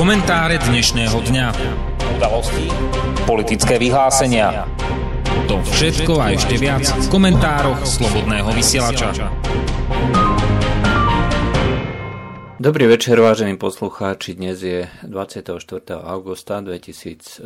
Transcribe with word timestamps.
Komentáre 0.00 0.56
dnešného 0.56 1.12
dňa. 1.12 1.46
Udalosti, 2.16 2.72
politické 3.28 3.76
vyhlásenia. 3.76 4.64
To 5.44 5.60
všetko 5.60 6.16
a 6.16 6.32
ešte 6.32 6.56
viac 6.56 6.88
v 6.88 7.06
komentároch 7.12 7.84
Slobodného 7.84 8.48
vysielača. 8.48 9.28
Dobrý 12.60 12.92
večer, 12.92 13.16
vážení 13.16 13.56
poslucháči. 13.56 14.36
Dnes 14.36 14.60
je 14.60 14.84
24. 15.08 15.80
augusta 15.96 16.60
2018. 16.60 17.40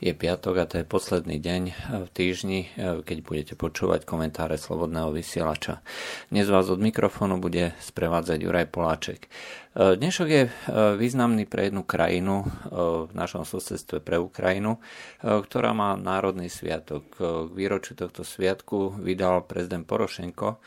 Je 0.00 0.12
piatok 0.16 0.54
a 0.56 0.64
to 0.64 0.80
je 0.80 0.88
posledný 0.88 1.36
deň 1.36 1.62
v 2.08 2.08
týždni, 2.08 2.72
keď 3.04 3.18
budete 3.20 3.52
počúvať 3.52 4.08
komentáre 4.08 4.56
Slobodného 4.56 5.12
vysielača. 5.12 5.84
Dnes 6.32 6.48
vás 6.48 6.72
od 6.72 6.80
mikrofónu 6.80 7.36
bude 7.36 7.76
sprevádzať 7.84 8.48
Juraj 8.48 8.72
Poláček. 8.72 9.28
Dnešok 9.76 10.28
je 10.32 10.48
významný 10.96 11.44
pre 11.44 11.68
jednu 11.68 11.84
krajinu 11.84 12.48
v 12.72 13.12
našom 13.12 13.44
susedstve 13.44 14.00
pre 14.00 14.16
Ukrajinu, 14.16 14.80
ktorá 15.20 15.76
má 15.76 16.00
národný 16.00 16.48
sviatok. 16.48 17.12
K 17.12 17.52
výročiu 17.52 17.92
tohto 17.92 18.24
sviatku 18.24 19.04
vydal 19.04 19.44
prezident 19.44 19.84
Porošenko 19.84 20.64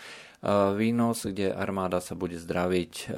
výnos, 0.75 1.27
kde 1.27 1.51
armáda 1.51 1.99
sa 1.99 2.15
bude 2.15 2.39
zdraviť 2.39 3.11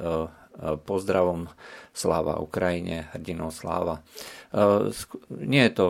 pozdravom 0.84 1.48
Sláva 1.96 2.36
Ukrajine, 2.36 3.08
hrdinou 3.16 3.48
Sláva. 3.48 4.04
Nie 5.32 5.68
je 5.68 5.72
to 5.72 5.88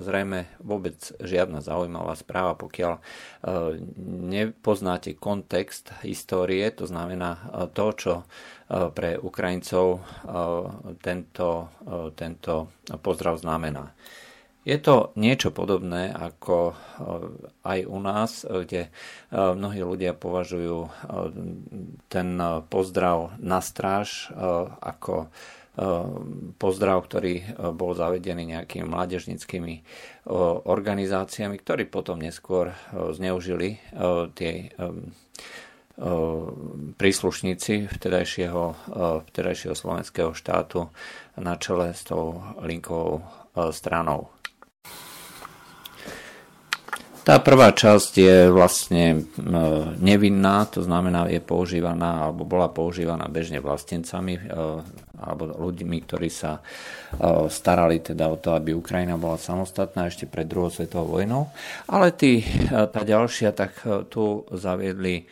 zrejme 0.00 0.48
vôbec 0.64 0.96
žiadna 1.20 1.60
zaujímavá 1.60 2.16
správa, 2.16 2.56
pokiaľ 2.56 3.04
nepoznáte 4.32 5.12
kontext 5.12 5.92
histórie, 6.00 6.72
to 6.72 6.88
znamená 6.88 7.36
to, 7.76 7.86
čo 7.92 8.12
pre 8.96 9.20
Ukrajincov 9.20 10.00
tento, 11.04 11.48
tento 12.16 12.54
pozdrav 13.04 13.36
znamená. 13.44 13.92
Je 14.62 14.78
to 14.78 15.10
niečo 15.18 15.50
podobné 15.50 16.14
ako 16.14 16.56
eh, 16.70 16.76
aj 17.66 17.78
u 17.82 17.98
nás, 17.98 18.46
kde 18.46 18.86
eh, 18.86 18.90
mnohí 19.34 19.82
ľudia 19.82 20.14
považujú 20.14 20.86
ten 22.06 22.28
pozdrav 22.70 23.36
na 23.42 23.58
stráž 23.58 24.30
ako 24.80 25.32
pozdrav, 26.60 26.98
ktorý 27.08 27.56
bol 27.72 27.96
zavedený 27.96 28.44
nejakými 28.44 28.84
mládežnickými 28.84 29.74
organizáciami, 30.68 31.56
ktorí 31.56 31.88
potom 31.88 32.20
neskôr 32.20 32.76
zneužili 32.92 33.80
tie 34.36 34.68
príslušníci 36.92 37.88
vtedajšieho, 37.88 38.62
vtedajšieho 39.32 39.72
slovenského 39.72 40.36
štátu 40.36 40.92
na 41.40 41.56
čele 41.56 41.96
s 41.96 42.04
tou 42.04 42.36
linkovou 42.60 43.24
stranou. 43.72 44.28
Tá 47.22 47.38
prvá 47.38 47.70
časť 47.70 48.12
je 48.18 48.36
vlastne 48.50 49.30
nevinná, 50.02 50.66
to 50.66 50.82
znamená 50.82 51.30
je 51.30 51.38
používaná 51.38 52.26
alebo 52.26 52.42
bola 52.42 52.66
používaná 52.66 53.30
bežne 53.30 53.62
vlastencami 53.62 54.50
alebo 55.22 55.54
ľuďmi, 55.54 56.02
ktorí 56.02 56.26
sa 56.26 56.58
starali 57.46 58.02
teda 58.02 58.26
o 58.26 58.34
to, 58.42 58.58
aby 58.58 58.74
Ukrajina 58.74 59.14
bola 59.14 59.38
samostatná 59.38 60.10
ešte 60.10 60.26
pred 60.26 60.50
druhou 60.50 60.66
svetovou 60.66 61.22
vojnou. 61.22 61.46
Ale 61.86 62.10
tí, 62.10 62.42
tá 62.66 63.06
ďalšia, 63.06 63.54
tak 63.54 63.78
tu 64.10 64.42
zaviedli 64.50 65.22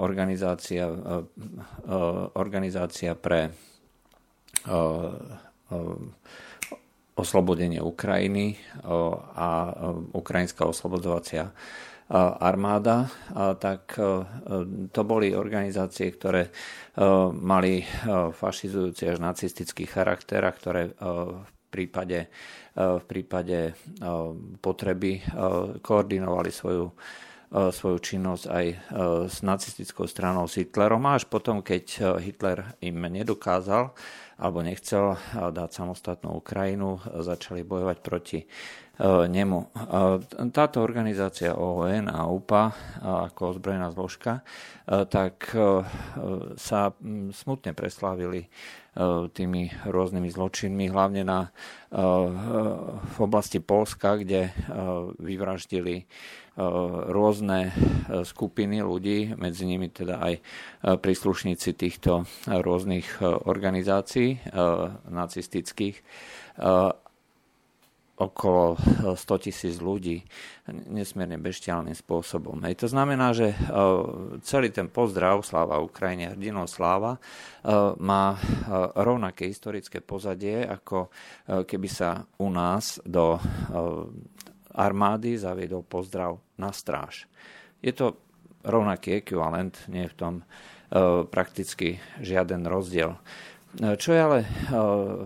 organizácia, 0.00 0.88
organizácia 2.40 3.12
pre 3.12 3.52
oslobodenie 7.16 7.80
Ukrajiny 7.80 8.60
a 9.34 9.72
ukrajinská 10.12 10.68
oslobodzovacia 10.68 11.50
armáda, 12.38 13.10
tak 13.58 13.98
to 14.92 15.00
boli 15.02 15.34
organizácie, 15.34 16.12
ktoré 16.12 16.52
mali 17.34 17.82
fašizujúci 18.30 19.10
až 19.10 19.18
nacistický 19.18 19.88
charakter 19.88 20.44
a 20.44 20.54
ktoré 20.54 20.92
v 20.92 21.56
prípade, 21.72 22.30
v 22.76 23.04
prípade 23.08 23.74
potreby 24.62 25.24
koordinovali 25.82 26.52
svoju 26.52 26.94
svoju 27.46 27.98
činnosť 28.02 28.44
aj 28.50 28.66
s 29.30 29.36
nacistickou 29.46 30.10
stranou 30.10 30.50
s 30.50 30.58
Hitlerom. 30.58 31.06
Až 31.06 31.30
potom, 31.30 31.62
keď 31.62 32.18
Hitler 32.18 32.74
im 32.82 32.98
nedokázal 32.98 33.94
alebo 34.36 34.60
nechcel 34.60 35.16
dať 35.32 35.70
samostatnú 35.72 36.36
Ukrajinu, 36.36 37.00
začali 37.24 37.64
bojovať 37.64 37.98
proti 38.04 38.38
nemu. 39.04 39.60
Táto 40.52 40.80
organizácia 40.80 41.52
ON 41.52 42.08
a 42.08 42.24
UPA 42.28 42.64
ako 43.28 43.56
ozbrojená 43.56 43.92
zložka 43.92 44.40
tak 44.86 45.52
sa 46.56 46.80
smutne 47.34 47.76
preslávili 47.76 48.48
tými 49.36 49.68
rôznymi 49.84 50.28
zločinmi, 50.32 50.88
hlavne 50.88 51.22
na, 51.28 51.52
v 52.96 53.16
oblasti 53.20 53.60
Polska, 53.60 54.16
kde 54.16 54.56
vyvraždili 55.20 56.08
rôzne 57.12 57.76
skupiny 58.24 58.80
ľudí, 58.80 59.36
medzi 59.36 59.68
nimi 59.68 59.92
teda 59.92 60.16
aj 60.24 60.34
príslušníci 61.04 61.76
týchto 61.76 62.24
rôznych 62.48 63.20
organizácií 63.44 64.40
nacistických 65.12 66.00
okolo 68.16 68.80
100 69.12 69.44
tisíc 69.44 69.76
ľudí 69.76 70.24
nesmierne 70.88 71.36
beštiálnym 71.36 71.92
spôsobom. 71.92 72.64
Hej. 72.64 72.80
To 72.80 72.88
znamená, 72.88 73.36
že 73.36 73.52
celý 74.40 74.72
ten 74.72 74.88
pozdrav 74.88 75.44
Sláva 75.44 75.84
Ukrajine, 75.84 76.32
hrdinou 76.32 76.64
Sláva 76.64 77.20
má 78.00 78.40
rovnaké 78.96 79.52
historické 79.52 80.00
pozadie, 80.00 80.64
ako 80.64 81.12
keby 81.68 81.88
sa 81.92 82.24
u 82.40 82.48
nás 82.48 83.04
do 83.04 83.36
armády 84.72 85.36
zaviedol 85.36 85.84
pozdrav 85.84 86.40
na 86.56 86.72
stráž. 86.72 87.28
Je 87.84 87.92
to 87.92 88.16
rovnaký 88.64 89.20
ekvivalent, 89.20 89.76
nie 89.92 90.08
je 90.08 90.12
v 90.12 90.18
tom 90.18 90.34
prakticky 91.28 92.00
žiaden 92.22 92.64
rozdiel. 92.64 93.18
Čo 93.76 94.10
je 94.16 94.20
ale 94.20 94.38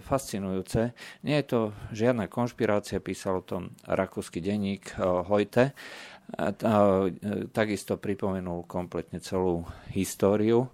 fascinujúce, 0.02 0.90
nie 1.22 1.38
je 1.38 1.46
to 1.46 1.60
žiadna 1.94 2.26
konšpirácia, 2.26 2.98
písal 2.98 3.38
o 3.38 3.46
tom 3.46 3.70
rakúsky 3.86 4.42
denník 4.42 4.98
Hojte, 5.00 5.70
takisto 7.54 7.94
pripomenul 7.94 8.66
kompletne 8.66 9.22
celú 9.22 9.66
históriu 9.94 10.66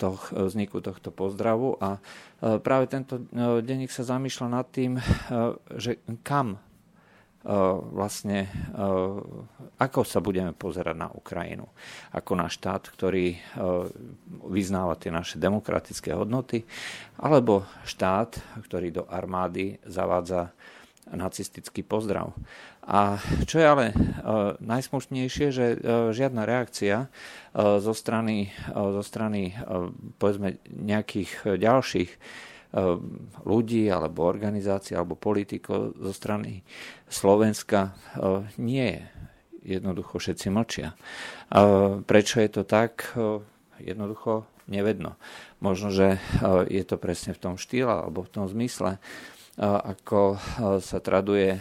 toho, 0.00 0.18
vzniku 0.32 0.80
tohto 0.80 1.12
pozdravu. 1.12 1.76
A 1.76 2.00
práve 2.40 2.88
tento 2.88 3.20
denník 3.64 3.92
sa 3.92 4.08
zamýšľa 4.08 4.48
nad 4.48 4.66
tým, 4.72 4.96
že 5.76 6.00
kam 6.24 6.56
vlastne 7.94 8.50
ako 9.78 10.00
sa 10.02 10.18
budeme 10.18 10.50
pozerať 10.52 10.96
na 10.98 11.08
Ukrajinu. 11.08 11.70
Ako 12.10 12.34
na 12.34 12.50
štát, 12.50 12.90
ktorý 12.90 13.38
vyznáva 14.50 14.98
tie 14.98 15.14
naše 15.14 15.38
demokratické 15.38 16.12
hodnoty, 16.12 16.66
alebo 17.22 17.62
štát, 17.86 18.62
ktorý 18.66 18.90
do 18.90 19.04
armády 19.06 19.78
zavádza 19.86 20.50
nacistický 21.08 21.86
pozdrav. 21.86 22.36
A 22.84 23.20
čo 23.44 23.60
je 23.60 23.66
ale 23.68 23.86
najsmušnejšie, 24.60 25.46
že 25.52 25.66
žiadna 26.12 26.44
reakcia 26.44 27.08
zo 27.56 27.92
strany, 27.92 28.52
zo 28.72 29.04
strany 29.04 29.52
povedzme 30.16 30.60
nejakých 30.68 31.60
ďalších 31.60 32.10
ľudí 33.48 33.88
alebo 33.88 34.28
organizácií 34.28 34.92
alebo 34.92 35.16
politikov 35.16 35.96
zo 35.96 36.12
strany 36.12 36.60
Slovenska 37.08 37.96
ehm, 38.14 38.44
nie 38.60 38.88
je. 38.92 39.04
Jednoducho 39.58 40.16
všetci 40.16 40.48
mlčia. 40.48 40.96
Prečo 42.08 42.36
je 42.40 42.48
to 42.48 42.62
tak? 42.64 43.12
Jednoducho 43.76 44.48
nevedno. 44.64 45.20
Možno, 45.60 45.92
že 45.92 46.22
je 46.72 46.84
to 46.88 46.96
presne 46.96 47.36
v 47.36 47.42
tom 47.42 47.54
štýle 47.60 48.06
alebo 48.06 48.24
v 48.24 48.32
tom 48.32 48.44
zmysle, 48.48 48.96
ako 49.58 50.38
sa 50.78 50.98
traduje 51.02 51.58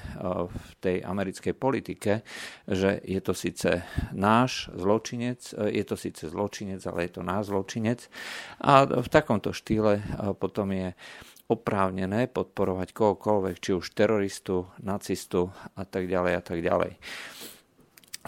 v 0.47 0.69
tej 0.77 1.01
americkej 1.01 1.57
politike, 1.57 2.21
že 2.69 3.01
je 3.01 3.17
to 3.17 3.33
síce 3.33 3.81
náš 4.13 4.69
zločinec, 4.77 5.41
je 5.57 5.83
to 5.83 5.97
síce 5.97 6.29
zločinec, 6.29 6.77
ale 6.85 7.09
je 7.09 7.11
to 7.17 7.21
náš 7.25 7.49
zločinec. 7.49 8.05
A 8.61 8.85
v 8.85 9.09
takomto 9.09 9.49
štýle 9.49 10.05
potom 10.37 10.69
je 10.77 10.93
oprávnené 11.49 12.29
podporovať 12.29 12.93
kohokoľvek, 12.93 13.55
či 13.57 13.71
už 13.73 13.95
teroristu, 13.97 14.69
nacistu 14.83 15.49
a 15.73 15.87
tak 15.87 16.05
ďalej 16.05 16.33
a 16.37 16.41
tak 16.43 16.59
ďalej. 16.61 16.91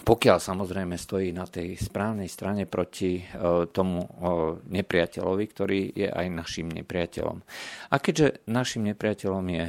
Pokiaľ 0.04 0.38
samozrejme 0.38 0.96
stojí 0.98 1.34
na 1.34 1.46
tej 1.50 1.78
správnej 1.78 2.30
strane 2.30 2.66
proti 2.70 3.22
tomu 3.74 4.06
nepriateľovi, 4.70 5.46
ktorý 5.50 5.80
je 5.96 6.10
aj 6.10 6.26
našim 6.30 6.68
nepriateľom. 6.70 7.38
A 7.90 7.96
keďže 7.98 8.46
našim 8.50 8.86
nepriateľom 8.86 9.46
je 9.50 9.66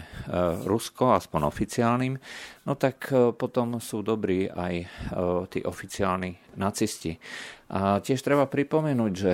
Rusko, 0.67 1.17
aspoň 1.17 1.41
oficiálnym, 1.49 2.15
no 2.69 2.73
tak 2.77 3.11
potom 3.38 3.81
sú 3.81 4.05
dobrí 4.05 4.50
aj 4.50 4.75
tí 5.53 5.61
oficiálni 5.65 6.37
nacisti. 6.59 7.17
A 7.71 8.03
tiež 8.03 8.21
treba 8.21 8.50
pripomenúť, 8.50 9.12
že 9.15 9.33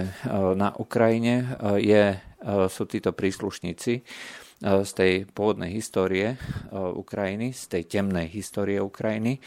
na 0.54 0.70
Ukrajine 0.76 1.56
je, 1.80 2.20
sú 2.68 2.82
títo 2.84 3.10
príslušníci, 3.16 3.92
E, 3.96 4.45
z 4.60 4.90
tej 4.96 5.12
pôvodnej 5.36 5.68
histórie 5.68 6.32
e, 6.32 6.36
Ukrajiny, 6.72 7.52
z 7.52 7.76
tej 7.76 7.82
temnej 7.92 8.32
histórie 8.32 8.80
Ukrajiny, 8.80 9.36
e, 9.36 9.40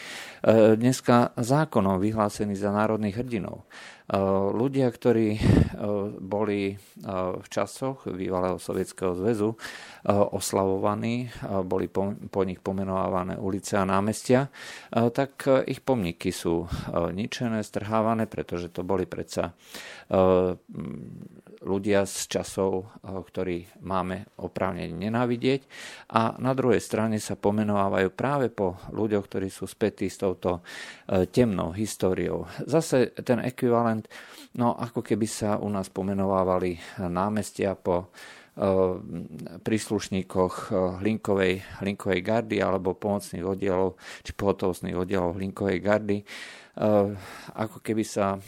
dneska 0.78 1.34
zákonom 1.34 1.98
vyhlásený 1.98 2.54
za 2.54 2.70
národných 2.70 3.18
hrdinov. 3.18 3.66
Ľudia, 4.50 4.90
ktorí 4.90 5.38
boli 6.18 6.74
v 7.06 7.48
časoch 7.48 8.10
bývalého 8.10 8.58
Sovietskeho 8.58 9.14
zväzu 9.14 9.54
oslavovaní, 10.10 11.30
boli 11.62 11.86
po, 11.86 12.42
nich 12.42 12.58
pomenovávané 12.58 13.38
ulice 13.38 13.78
a 13.78 13.86
námestia, 13.86 14.50
tak 14.90 15.46
ich 15.70 15.86
pomníky 15.86 16.34
sú 16.34 16.66
ničené, 17.14 17.62
strhávané, 17.62 18.26
pretože 18.26 18.74
to 18.74 18.82
boli 18.82 19.06
predsa 19.06 19.54
ľudia 21.64 22.08
z 22.08 22.40
časov, 22.40 22.88
eh, 23.04 23.12
ktorí 23.12 23.58
máme 23.84 24.28
oprávne 24.40 24.88
nenávidieť 24.88 25.68
a 26.12 26.40
na 26.40 26.56
druhej 26.56 26.80
strane 26.80 27.20
sa 27.20 27.36
pomenovávajú 27.36 28.10
práve 28.16 28.48
po 28.52 28.80
ľuďoch, 28.92 29.26
ktorí 29.28 29.48
sú 29.52 29.68
spätí 29.68 30.08
s 30.08 30.20
touto 30.20 30.64
eh, 30.64 31.28
temnou 31.28 31.76
históriou. 31.76 32.48
Zase 32.64 33.12
ten 33.24 33.44
ekvivalent, 33.44 33.99
no 34.56 34.76
ako 34.78 35.02
keby 35.02 35.28
sa 35.28 35.58
u 35.58 35.68
nás 35.72 35.90
pomenovávali 35.90 36.78
námestia 37.00 37.74
po 37.74 38.10
eh, 38.10 38.66
príslušníkoch 39.60 40.56
Hlinkovej, 41.02 41.84
Hlinkovej 41.84 42.22
gardy 42.22 42.58
alebo 42.62 42.96
pomocných 42.96 43.46
oddielov 43.46 43.98
či 44.22 44.32
pohotovostných 44.36 44.96
oddielov 44.96 45.40
Hlinkovej 45.40 45.80
gardy, 45.82 46.18
ako 47.60 47.84
keby 47.84 48.08
sa 48.08 48.40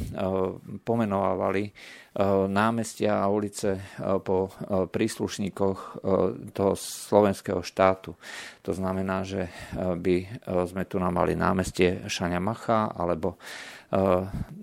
pomenovávali 0.88 1.68
Eh, 2.12 2.28
námestia 2.52 3.24
a 3.24 3.32
ulice 3.32 3.80
eh, 3.80 4.20
po 4.20 4.52
eh, 4.52 4.84
príslušníkoch 4.84 6.04
toho 6.52 6.74
slovenského 6.76 7.64
štátu. 7.64 8.20
To 8.68 8.72
znamená, 8.76 9.24
že 9.24 9.48
by 9.74 10.44
sme 10.68 10.84
tu 10.86 11.00
nám 11.00 11.24
mali 11.24 11.40
námestie 11.40 12.06
Šania 12.06 12.44
Macha 12.44 12.92
alebo 12.94 13.40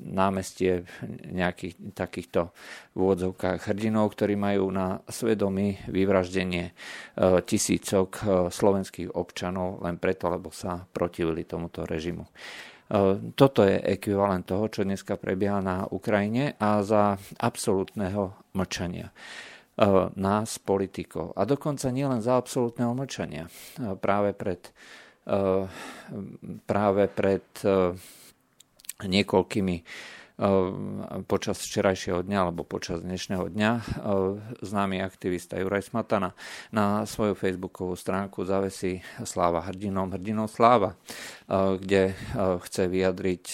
námestie 0.08 0.86
nejakých 1.28 1.92
takýchto 1.92 2.54
v 2.94 2.96
úvodzovkách 2.96 3.70
hrdinov, 3.70 4.16
ktorí 4.16 4.40
majú 4.40 4.72
na 4.72 5.04
svedomí 5.04 5.76
vyvraždenie 5.90 6.72
tisícok 7.44 8.24
slovenských 8.48 9.12
občanov 9.12 9.84
len 9.84 10.00
preto, 10.00 10.32
lebo 10.32 10.48
sa 10.48 10.80
protivili 10.80 11.44
tomuto 11.44 11.84
režimu. 11.84 12.24
Toto 13.36 13.60
je 13.68 13.76
ekvivalent 13.84 14.48
toho, 14.48 14.72
čo 14.72 14.80
dneska 14.80 15.20
prebieha 15.20 15.60
na 15.60 15.84
Ukrajine 15.92 16.56
a 16.56 16.80
za 16.80 17.20
absolútneho 17.36 18.32
mlčania 18.56 19.12
nás, 20.18 20.58
politikov. 20.58 21.38
A 21.38 21.46
dokonca 21.46 21.86
nielen 21.94 22.18
za 22.18 22.34
absolútneho 22.34 22.90
mlčania. 22.98 23.46
Práve 24.02 24.34
pred, 24.34 24.74
práve 26.66 27.02
pred 27.06 27.46
niekoľkými 28.98 29.76
počas 31.26 31.58
včerajšieho 31.58 32.22
dňa 32.22 32.38
alebo 32.38 32.62
počas 32.62 33.02
dnešného 33.02 33.50
dňa 33.50 33.70
ehm, 33.74 33.82
známy 34.62 35.02
aktivista 35.02 35.58
Juraj 35.58 35.90
Smatana 35.90 36.30
na 36.70 37.02
svoju 37.02 37.34
facebookovú 37.34 37.98
stránku 37.98 38.46
zavesí 38.46 39.02
Sláva 39.26 39.66
hrdinom, 39.66 40.14
hrdinom 40.14 40.46
Sláva, 40.46 40.94
ehm, 41.50 41.82
kde 41.82 42.02
chce 42.38 42.82
vyjadriť 42.86 43.44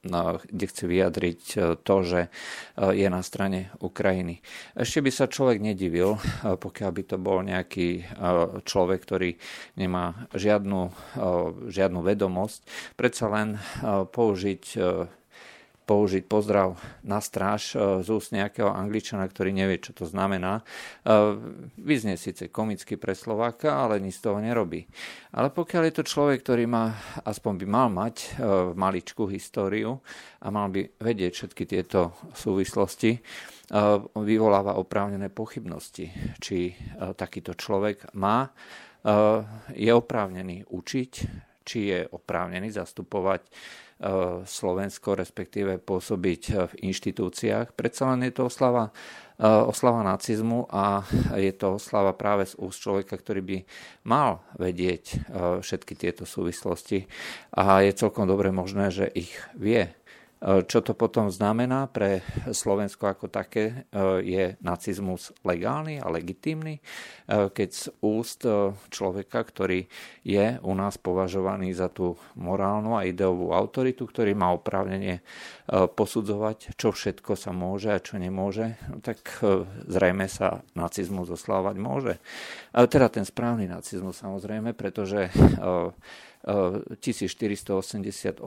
kde 0.00 0.64
chce 0.64 0.88
vyjadriť 0.88 1.40
to, 1.84 1.96
že 2.00 2.32
je 2.80 3.04
na 3.12 3.20
strane 3.20 3.68
Ukrajiny. 3.84 4.40
Ešte 4.72 5.04
by 5.04 5.10
sa 5.12 5.28
človek 5.28 5.60
nedivil, 5.60 6.16
pokiaľ 6.40 6.90
by 6.96 7.02
to 7.04 7.16
bol 7.20 7.44
nejaký 7.44 8.08
človek, 8.64 9.04
ktorý 9.04 9.36
nemá 9.76 10.24
žiadnu, 10.32 10.88
žiadnu 11.68 12.00
vedomosť, 12.00 12.60
predsa 12.96 13.28
len 13.28 13.60
použiť 13.84 14.64
použiť 15.90 16.22
pozdrav 16.30 16.78
na 17.02 17.18
stráž 17.18 17.74
e, 17.74 18.06
z 18.06 18.08
úst 18.14 18.30
nejakého 18.30 18.70
angličana, 18.70 19.26
ktorý 19.26 19.50
nevie, 19.50 19.82
čo 19.82 19.90
to 19.90 20.06
znamená. 20.06 20.62
E, 20.62 21.34
vyznie 21.82 22.14
síce 22.14 22.46
komicky 22.46 22.94
pre 22.94 23.18
Slováka, 23.18 23.74
ale 23.74 23.98
nič 23.98 24.22
z 24.22 24.30
toho 24.30 24.38
nerobí. 24.38 24.86
Ale 25.34 25.50
pokiaľ 25.50 25.82
je 25.90 25.94
to 25.98 26.04
človek, 26.06 26.46
ktorý 26.46 26.70
má, 26.70 26.94
aspoň 27.26 27.52
by 27.58 27.66
mal 27.66 27.88
mať 27.90 28.16
e, 28.22 28.26
maličku 28.78 29.26
históriu 29.26 29.98
a 30.38 30.46
mal 30.54 30.70
by 30.70 30.94
vedieť 31.02 31.32
všetky 31.34 31.66
tieto 31.66 32.14
súvislosti, 32.38 33.18
vyvoláva 34.18 34.82
oprávnené 34.82 35.30
pochybnosti, 35.30 36.10
či 36.42 36.74
takýto 37.14 37.54
človek 37.54 38.18
má, 38.18 38.50
je 39.70 39.92
oprávnený 39.94 40.66
učiť, 40.66 41.12
či 41.62 41.78
je 41.94 42.00
oprávnený 42.02 42.74
zastupovať 42.74 43.46
Slovensko, 44.48 45.12
respektíve 45.12 45.76
pôsobiť 45.76 46.42
eh, 46.50 46.54
v 46.72 46.72
inštitúciách. 46.88 47.76
Predsa 47.76 48.16
len 48.16 48.24
je 48.24 48.32
to 48.32 48.48
oslava, 48.48 48.96
eh, 49.36 49.44
oslava 49.44 50.00
nacizmu 50.00 50.64
a 50.72 51.04
je 51.36 51.52
to 51.52 51.76
oslava 51.76 52.16
práve 52.16 52.48
z 52.48 52.56
úst 52.56 52.80
človeka, 52.80 53.20
ktorý 53.20 53.40
by 53.44 53.58
mal 54.08 54.40
vedieť 54.56 55.28
všetky 55.60 55.94
tieto 55.94 56.24
súvislosti 56.24 57.04
a 57.52 57.84
je 57.84 57.92
celkom 57.92 58.24
dobre 58.24 58.48
možné, 58.48 58.88
že 58.88 59.06
ich 59.12 59.36
vie 59.52 59.92
čo 60.40 60.80
to 60.80 60.96
potom 60.96 61.28
znamená 61.28 61.84
pre 61.84 62.24
Slovensko 62.48 63.12
ako 63.12 63.28
také? 63.28 63.84
Je 64.24 64.56
nacizmus 64.64 65.36
legálny 65.44 66.00
a 66.00 66.08
legitímny, 66.08 66.80
keď 67.28 67.68
z 67.68 67.84
úst 68.00 68.48
človeka, 68.88 69.44
ktorý 69.44 69.84
je 70.24 70.56
u 70.64 70.72
nás 70.72 70.96
považovaný 70.96 71.76
za 71.76 71.92
tú 71.92 72.16
morálnu 72.40 72.96
a 72.96 73.04
ideovú 73.04 73.52
autoritu, 73.52 74.08
ktorý 74.08 74.32
má 74.32 74.56
oprávnenie 74.56 75.20
posudzovať, 75.68 76.72
čo 76.72 76.88
všetko 76.90 77.36
sa 77.36 77.52
môže 77.52 77.92
a 77.92 78.00
čo 78.00 78.16
nemôže, 78.16 78.80
tak 79.04 79.20
zrejme 79.92 80.24
sa 80.24 80.64
nacizmus 80.72 81.28
oslávať 81.28 81.76
môže. 81.76 82.14
Teda 82.72 83.12
ten 83.12 83.28
správny 83.28 83.68
nacizmus 83.68 84.16
samozrejme, 84.16 84.72
pretože 84.72 85.28
1488 86.40 88.40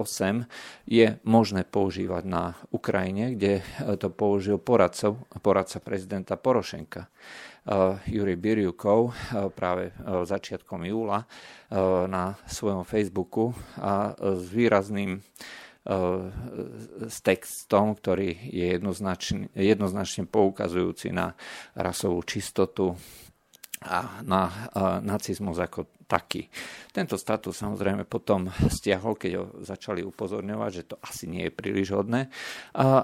je 0.89 1.07
možné 1.21 1.61
používať 1.61 2.23
na 2.25 2.57
Ukrajine, 2.73 3.37
kde 3.37 3.61
to 4.01 4.09
použil 4.09 4.57
poradcov, 4.57 5.21
poradca 5.45 5.77
prezidenta 5.77 6.33
Porošenka. 6.33 7.05
Jurij 8.09 8.35
Biriukov 8.35 9.13
práve 9.53 9.93
začiatkom 10.03 10.89
júla 10.89 11.29
na 12.09 12.33
svojom 12.49 12.81
Facebooku 12.81 13.53
a 13.77 14.17
s 14.17 14.49
výrazným 14.49 15.21
s 17.07 17.17
textom, 17.19 17.91
ktorý 17.93 18.31
je 18.51 18.79
jednoznačne, 18.79 19.51
jednoznačne 19.51 20.23
poukazujúci 20.31 21.11
na 21.11 21.35
rasovú 21.75 22.23
čistotu 22.23 22.95
a 23.83 24.23
na 24.23 24.47
nacizmus 25.03 25.59
ako 25.59 26.02
taký. 26.05 26.47
Tento 26.91 27.17
status 27.17 27.57
samozrejme 27.57 28.05
potom 28.05 28.51
stiahol, 28.69 29.17
keď 29.17 29.31
ho 29.39 29.45
začali 29.63 30.05
upozorňovať, 30.05 30.71
že 30.73 30.83
to 30.93 30.95
asi 31.01 31.25
nie 31.25 31.47
je 31.47 31.55
príliš 31.55 31.95
hodné, 31.95 32.29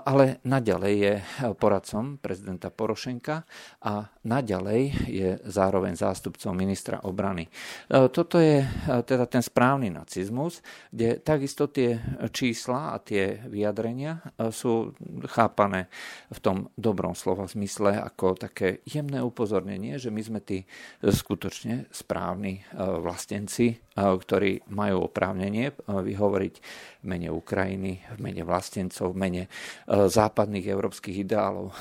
ale 0.05 0.43
naďalej 0.45 0.93
je 0.99 1.13
poradcom 1.57 2.19
prezidenta 2.21 2.69
Porošenka 2.69 3.47
a 3.81 4.07
naďalej 4.27 4.81
je 5.09 5.29
zároveň 5.47 5.97
zástupcom 5.97 6.53
ministra 6.53 7.01
obrany. 7.07 7.49
Toto 7.87 8.37
je 8.37 8.61
teda 8.85 9.25
ten 9.25 9.41
správny 9.41 9.89
nacizmus, 9.89 10.61
kde 10.93 11.23
takisto 11.23 11.71
tie 11.71 11.97
čísla 12.29 12.93
a 12.93 13.01
tie 13.01 13.41
vyjadrenia 13.47 14.21
sú 14.53 14.93
chápané 15.31 15.89
v 16.29 16.39
tom 16.39 16.57
dobrom 16.77 17.17
slova 17.17 17.49
zmysle 17.49 17.97
ako 17.97 18.37
také 18.37 18.85
jemné 18.85 19.23
upozornenie, 19.23 19.97
že 19.97 20.13
my 20.13 20.21
sme 20.21 20.39
tí 20.43 20.67
skutočne 21.01 21.89
správni 21.89 22.61
vlastenci, 22.97 23.77
ktorí 23.99 24.71
majú 24.71 25.11
oprávnenie 25.11 25.75
vyhovoriť 25.83 26.55
v 26.99 27.05
mene 27.07 27.31
Ukrajiny, 27.31 27.99
v 28.15 28.19
mene 28.19 28.43
vlastencov, 28.43 29.15
v 29.15 29.19
mene 29.19 29.43
západných 29.87 30.67
európskych 30.67 31.23
ideálov. 31.23 31.71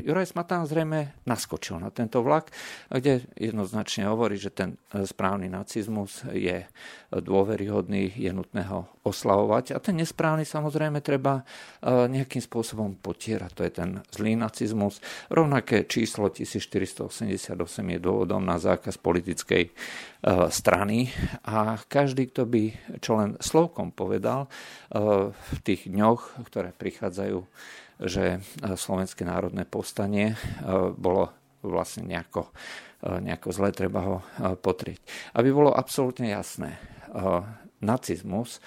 Juraj 0.00 0.32
Smatán 0.32 0.68
zrejme 0.68 1.24
naskočil 1.24 1.80
na 1.80 1.88
tento 1.88 2.20
vlak, 2.20 2.52
kde 2.88 3.24
jednoznačne 3.36 4.08
hovorí, 4.08 4.36
že 4.36 4.52
ten 4.52 4.76
správny 4.92 5.48
nacizmus 5.48 6.24
je 6.32 6.68
dôveryhodný, 7.08 8.12
je 8.12 8.28
nutné 8.28 8.68
ho 8.68 8.92
oslavovať 9.08 9.72
a 9.72 9.80
ten 9.80 9.96
nesprávny 9.96 10.44
samozrejme 10.44 11.00
treba 11.00 11.40
nejakým 11.84 12.44
spôsobom 12.44 13.00
potierať. 13.00 13.50
To 13.56 13.62
je 13.64 13.72
ten 13.72 13.90
zlý 14.12 14.36
nacizmus. 14.36 15.00
Rovnaké 15.32 15.88
číslo 15.88 16.28
1488 16.28 17.56
je 17.88 17.98
dôvodom 17.98 18.44
na 18.44 18.60
zákaz 18.60 19.00
politickej 19.00 19.72
strany 20.52 21.08
a 21.48 21.57
každý, 21.88 22.28
kto 22.28 22.42
by 22.46 22.64
čo 23.02 23.18
len 23.18 23.38
slovkom 23.40 23.94
povedal 23.94 24.46
v 24.92 25.58
tých 25.62 25.88
dňoch, 25.88 26.44
ktoré 26.46 26.70
prichádzajú, 26.76 27.38
že 27.98 28.38
Slovenské 28.62 29.26
národné 29.26 29.66
povstanie 29.66 30.38
bolo 30.94 31.34
vlastne 31.66 32.06
nejako, 32.06 32.54
nejako 33.02 33.48
zle, 33.50 33.74
treba 33.74 34.00
ho 34.06 34.16
potrieť. 34.62 35.02
Aby 35.34 35.50
bolo 35.50 35.74
absolútne 35.74 36.30
jasné, 36.30 36.78
nacizmus 37.78 38.62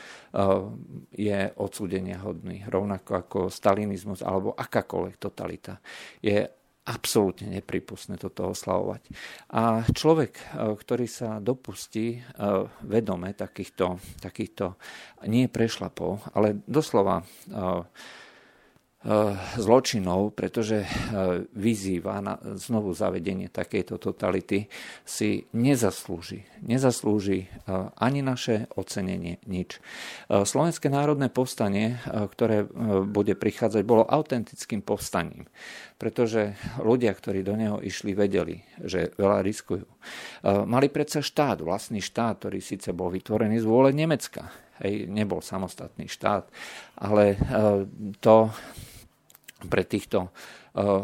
je 1.15 1.39
odsúdenia 1.59 2.19
hodný, 2.23 2.63
rovnako 2.67 3.11
ako 3.15 3.39
stalinizmus 3.51 4.23
alebo 4.23 4.55
akákoľvek 4.55 5.15
totalita. 5.19 5.79
Je 6.23 6.47
absolútne 6.81 7.61
nepripustné 7.61 8.17
toto 8.17 8.49
oslavovať. 8.51 9.05
A 9.53 9.85
človek, 9.93 10.33
ktorý 10.55 11.05
sa 11.05 11.37
dopustí 11.37 12.17
vedome 12.81 13.37
takýchto, 13.37 14.01
takýchto 14.17 14.81
nie 15.29 15.45
prešlapov, 15.45 16.25
ale 16.33 16.57
doslova 16.65 17.21
Eh, 17.51 17.83
zločinov, 19.57 20.37
pretože 20.37 20.85
eh, 20.85 20.89
vyzýva 21.57 22.21
na 22.21 22.37
znovu 22.53 22.93
zavedenie 22.93 23.49
takejto 23.49 23.97
totality, 23.97 24.69
si 25.01 25.49
nezaslúži. 25.57 26.45
Nezaslúži 26.61 27.49
eh, 27.49 27.89
ani 27.97 28.21
naše 28.21 28.69
ocenenie, 28.77 29.41
nič. 29.49 29.81
Slovenské 30.29 30.87
národné 30.87 31.33
povstanie, 31.33 31.97
ktoré 32.07 32.63
bude 33.07 33.33
prichádzať, 33.35 33.81
bolo 33.83 34.05
autentickým 34.07 34.85
povstaním, 34.85 35.49
pretože 35.97 36.55
ľudia, 36.79 37.11
ktorí 37.11 37.41
do 37.41 37.57
neho 37.57 37.77
išli, 37.81 38.13
vedeli, 38.13 38.63
že 38.79 39.11
veľa 39.17 39.43
riskujú. 39.43 39.87
Mali 40.65 40.87
predsa 40.87 41.19
štát, 41.19 41.61
vlastný 41.61 41.99
štát, 41.99 42.41
ktorý 42.43 42.59
síce 42.63 42.93
bol 42.95 43.11
vytvorený 43.11 43.59
z 43.61 43.65
vôle 43.67 43.89
Nemecka, 43.91 44.51
Hej, 44.81 45.05
nebol 45.13 45.45
samostatný 45.45 46.09
štát, 46.09 46.49
ale 46.97 47.37
to 48.17 48.49
pre 49.67 49.83
týchto 49.85 50.27
e, 50.27 50.29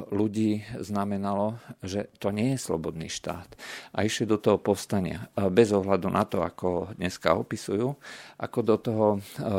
ľudí 0.10 0.66
znamenalo, 0.82 1.62
že 1.84 2.10
to 2.18 2.34
nie 2.34 2.56
je 2.56 2.64
slobodný 2.64 3.10
štát. 3.12 3.48
A 3.94 4.06
išli 4.06 4.26
do 4.26 4.42
toho 4.42 4.58
povstania 4.58 5.30
e, 5.34 5.50
bez 5.52 5.70
ohľadu 5.74 6.08
na 6.10 6.24
to, 6.26 6.42
ako 6.42 6.96
dneska 6.98 7.38
opisujú, 7.38 7.94
ako 8.38 8.60
do 8.66 8.76
toho, 8.78 9.08
e, 9.38 9.52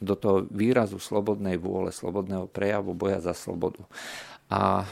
do 0.00 0.14
toho 0.18 0.44
výrazu 0.52 1.00
slobodnej 1.00 1.56
vôle, 1.56 1.94
slobodného 1.94 2.50
prejavu 2.50 2.92
boja 2.92 3.20
za 3.20 3.32
slobodu. 3.32 3.84
A 4.52 4.84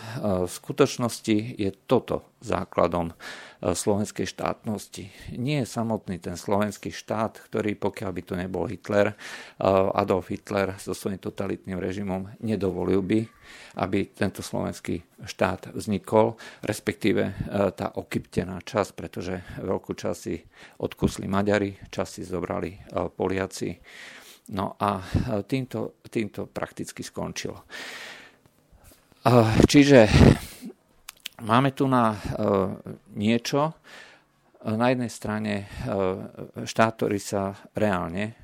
v 0.42 0.48
skutočnosti 0.48 1.60
je 1.60 1.70
toto 1.86 2.24
základom 2.40 3.14
slovenskej 3.62 4.26
štátnosti. 4.26 5.12
Nie 5.38 5.62
je 5.62 5.70
samotný 5.70 6.18
ten 6.18 6.34
slovenský 6.34 6.90
štát, 6.90 7.38
ktorý, 7.46 7.78
pokiaľ 7.78 8.10
by 8.10 8.22
to 8.26 8.34
nebol 8.34 8.66
Hitler, 8.66 9.14
Adolf 9.94 10.34
Hitler 10.34 10.74
so 10.82 10.96
svojím 10.96 11.22
totalitným 11.22 11.78
režimom 11.78 12.32
nedovolil 12.42 13.04
by, 13.06 13.20
aby 13.78 14.10
tento 14.10 14.42
slovenský 14.42 15.04
štát 15.22 15.70
vznikol, 15.76 16.34
respektíve 16.66 17.22
tá 17.78 17.94
okyptená 17.94 18.58
časť, 18.66 18.90
pretože 18.98 19.38
veľkú 19.62 19.94
časť 19.94 20.18
si 20.18 20.42
odkusli 20.82 21.30
Maďari, 21.30 21.76
časť 21.92 22.10
si 22.10 22.22
zobrali 22.26 22.82
Poliaci. 23.14 23.78
No 24.50 24.74
a 24.74 24.98
týmto, 25.46 26.02
týmto 26.10 26.50
prakticky 26.50 27.06
skončilo. 27.06 27.62
Čiže 29.70 30.10
máme 31.46 31.70
tu 31.70 31.86
na 31.86 32.18
niečo, 33.14 33.70
na 34.66 34.90
jednej 34.90 35.10
strane 35.14 35.70
štát, 36.58 36.92
ktorý 36.98 37.22
sa 37.22 37.54
reálne 37.78 38.34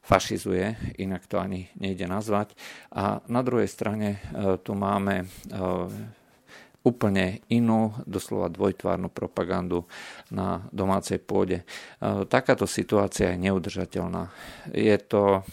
fašizuje, 0.00 0.96
inak 1.04 1.28
to 1.28 1.36
ani 1.36 1.68
nejde 1.76 2.08
nazvať. 2.08 2.56
A 2.96 3.20
na 3.28 3.44
druhej 3.44 3.68
strane 3.68 4.24
tu 4.64 4.72
máme 4.72 5.28
úplne 6.80 7.44
inú, 7.52 7.92
doslova 8.08 8.48
dvojtvárnu 8.48 9.12
propagandu 9.12 9.84
na 10.32 10.64
domácej 10.72 11.20
pôde. 11.20 11.68
Takáto 12.32 12.64
situácia 12.64 13.36
je 13.36 13.42
neudržateľná. 13.52 14.32
Je 14.72 14.96
to 14.96 15.44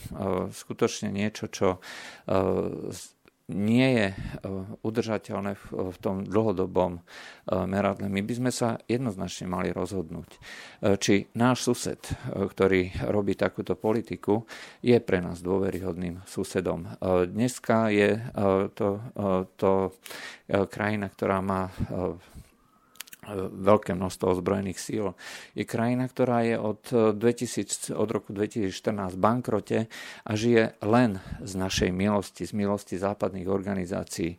skutočne 0.56 1.12
niečo, 1.12 1.52
čo 1.52 1.84
nie 3.52 3.88
je 3.92 4.08
e, 4.08 4.16
udržateľné 4.88 5.60
v 5.68 5.98
tom 6.00 6.24
dlhodobom 6.24 6.96
e, 6.96 7.02
meradle. 7.68 8.08
My 8.08 8.24
by 8.24 8.34
sme 8.40 8.52
sa 8.56 8.80
jednoznačne 8.88 9.52
mali 9.52 9.76
rozhodnúť, 9.76 10.30
e, 10.32 10.38
či 10.96 11.28
náš 11.36 11.68
sused, 11.68 12.00
ktorý 12.32 13.12
robí 13.12 13.36
takúto 13.36 13.76
politiku, 13.76 14.48
je 14.80 14.96
pre 15.04 15.20
nás 15.20 15.44
dôveryhodným 15.44 16.24
susedom. 16.24 16.88
Dneska 17.04 17.92
je 17.92 18.20
to, 18.76 19.00
to 19.60 19.72
krajina, 20.72 21.08
ktorá 21.12 21.40
má 21.44 21.68
veľké 23.51 23.96
množstvo 23.96 24.39
ozbrojených 24.39 24.80
síl. 24.80 25.06
Je 25.56 25.63
krajina, 25.63 26.08
ktorá 26.08 26.44
je 26.44 26.56
od, 26.60 26.82
2000, 26.92 27.96
od 27.96 28.10
roku 28.12 28.36
2014 28.36 29.15
v 29.15 29.20
bankrote 29.20 29.80
a 30.27 30.32
žije 30.36 30.75
len 30.84 31.20
z 31.42 31.53
našej 31.56 31.92
milosti, 31.96 32.44
z 32.44 32.53
milosti 32.53 32.96
západných 33.00 33.48
organizácií, 33.48 34.36
e, 34.36 34.38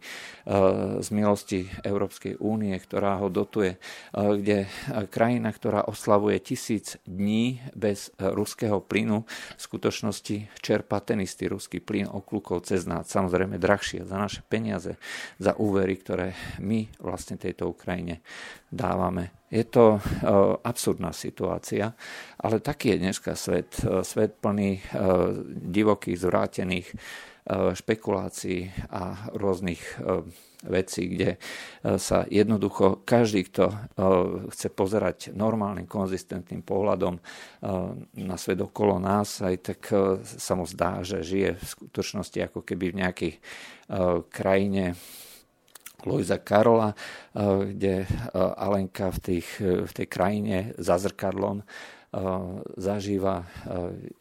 z 1.01 1.09
milosti 1.11 1.67
Európskej 1.83 2.41
únie, 2.41 2.77
ktorá 2.77 3.21
ho 3.21 3.33
dotuje, 3.33 3.77
e, 3.77 3.79
kde 4.13 4.69
krajina, 5.09 5.51
ktorá 5.51 5.87
oslavuje 5.89 6.41
tisíc 6.41 7.01
dní 7.09 7.61
bez 7.73 8.13
ruského 8.19 8.81
plynu, 8.85 9.25
v 9.57 9.61
skutočnosti 9.61 10.61
čerpa 10.61 11.01
ten 11.01 11.21
istý 11.25 11.49
ruský 11.49 11.81
plyn 11.81 12.09
oklukov 12.11 12.67
cez 12.69 12.85
nás, 12.85 13.09
samozrejme 13.09 13.57
drahšie 13.57 14.05
za 14.05 14.17
naše 14.17 14.41
peniaze, 14.47 14.97
za 15.41 15.57
úvery, 15.57 15.97
ktoré 15.97 16.37
my 16.61 16.89
vlastne 17.01 17.41
tejto 17.41 17.71
Ukrajine 17.71 18.21
dávame. 18.75 19.47
Je 19.55 19.63
to 19.71 19.97
uh, 19.97 20.01
absurdná 20.67 21.15
situácia, 21.15 21.95
ale 22.43 22.59
taký 22.59 22.99
je 22.99 23.03
dneska 23.07 23.39
svet. 23.39 23.79
Uh, 23.87 24.03
svet 24.03 24.43
plný 24.43 24.83
uh, 24.83 25.31
divokých, 25.49 26.19
zvrátených 26.19 26.89
špekulácií 27.77 28.89
a 28.89 29.29
rôznych 29.37 30.01
vecí, 30.65 31.13
kde 31.13 31.37
sa 31.85 32.25
jednoducho 32.25 33.05
každý, 33.05 33.45
kto 33.53 33.69
chce 34.49 34.73
pozerať 34.73 35.37
normálnym, 35.37 35.85
konzistentným 35.85 36.65
pohľadom 36.65 37.21
na 38.17 38.37
svet 38.41 38.65
okolo 38.65 38.97
nás, 38.97 39.45
aj 39.45 39.57
tak 39.61 39.93
sa 40.25 40.57
mu 40.57 40.65
zdá, 40.65 41.05
že 41.05 41.21
žije 41.21 41.61
v 41.61 41.65
skutočnosti 41.69 42.39
ako 42.49 42.65
keby 42.65 42.97
v 42.97 42.99
nejakej 43.05 43.33
krajine 44.33 44.97
Lojza 46.07 46.39
Karola, 46.39 46.95
eh, 46.95 47.41
kde 47.75 47.95
eh, 48.05 48.07
Alenka 48.37 49.11
v, 49.11 49.19
tých, 49.19 49.49
v 49.61 49.93
tej 49.93 50.07
krajine 50.07 50.73
za 50.79 50.99
zrkadlom 51.01 51.65
zažíva 52.79 53.43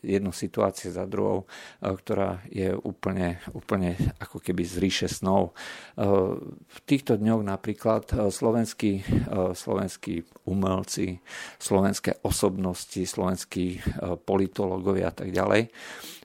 jednu 0.02 0.34
situáciu 0.34 0.90
za 0.90 1.06
druhou, 1.06 1.46
ktorá 1.78 2.42
je 2.50 2.74
úplne, 2.74 3.38
úplne 3.54 3.94
ako 4.18 4.42
keby 4.42 4.66
z 4.66 4.76
ríše 4.82 5.08
snov. 5.12 5.54
V 5.98 6.80
týchto 6.90 7.22
dňoch 7.22 7.46
napríklad 7.46 8.34
slovenskí, 8.34 9.06
slovenskí 9.54 10.26
umelci, 10.50 11.22
slovenské 11.62 12.26
osobnosti, 12.26 13.06
slovenskí 13.06 13.78
politológovia 14.26 15.14
a 15.14 15.16
tak 15.16 15.30
ďalej 15.30 15.70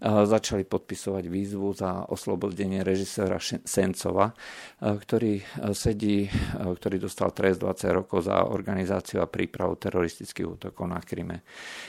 začali 0.03 0.63
podpisovať 0.65 1.25
výzvu 1.27 1.75
za 1.75 2.07
oslobodenie 2.09 2.87
režiséra 2.87 3.37
Sencova, 3.67 4.33
ktorý 4.81 5.43
sedí, 5.75 6.31
ktorý 6.55 6.97
dostal 7.03 7.35
trest 7.35 7.61
20 7.61 7.99
rokov 7.99 8.25
za 8.25 8.47
organizáciu 8.47 9.21
a 9.21 9.29
prípravu 9.29 9.75
teroristických 9.75 10.47
útokov 10.47 10.87
na 10.87 11.03
Kryme. 11.03 11.43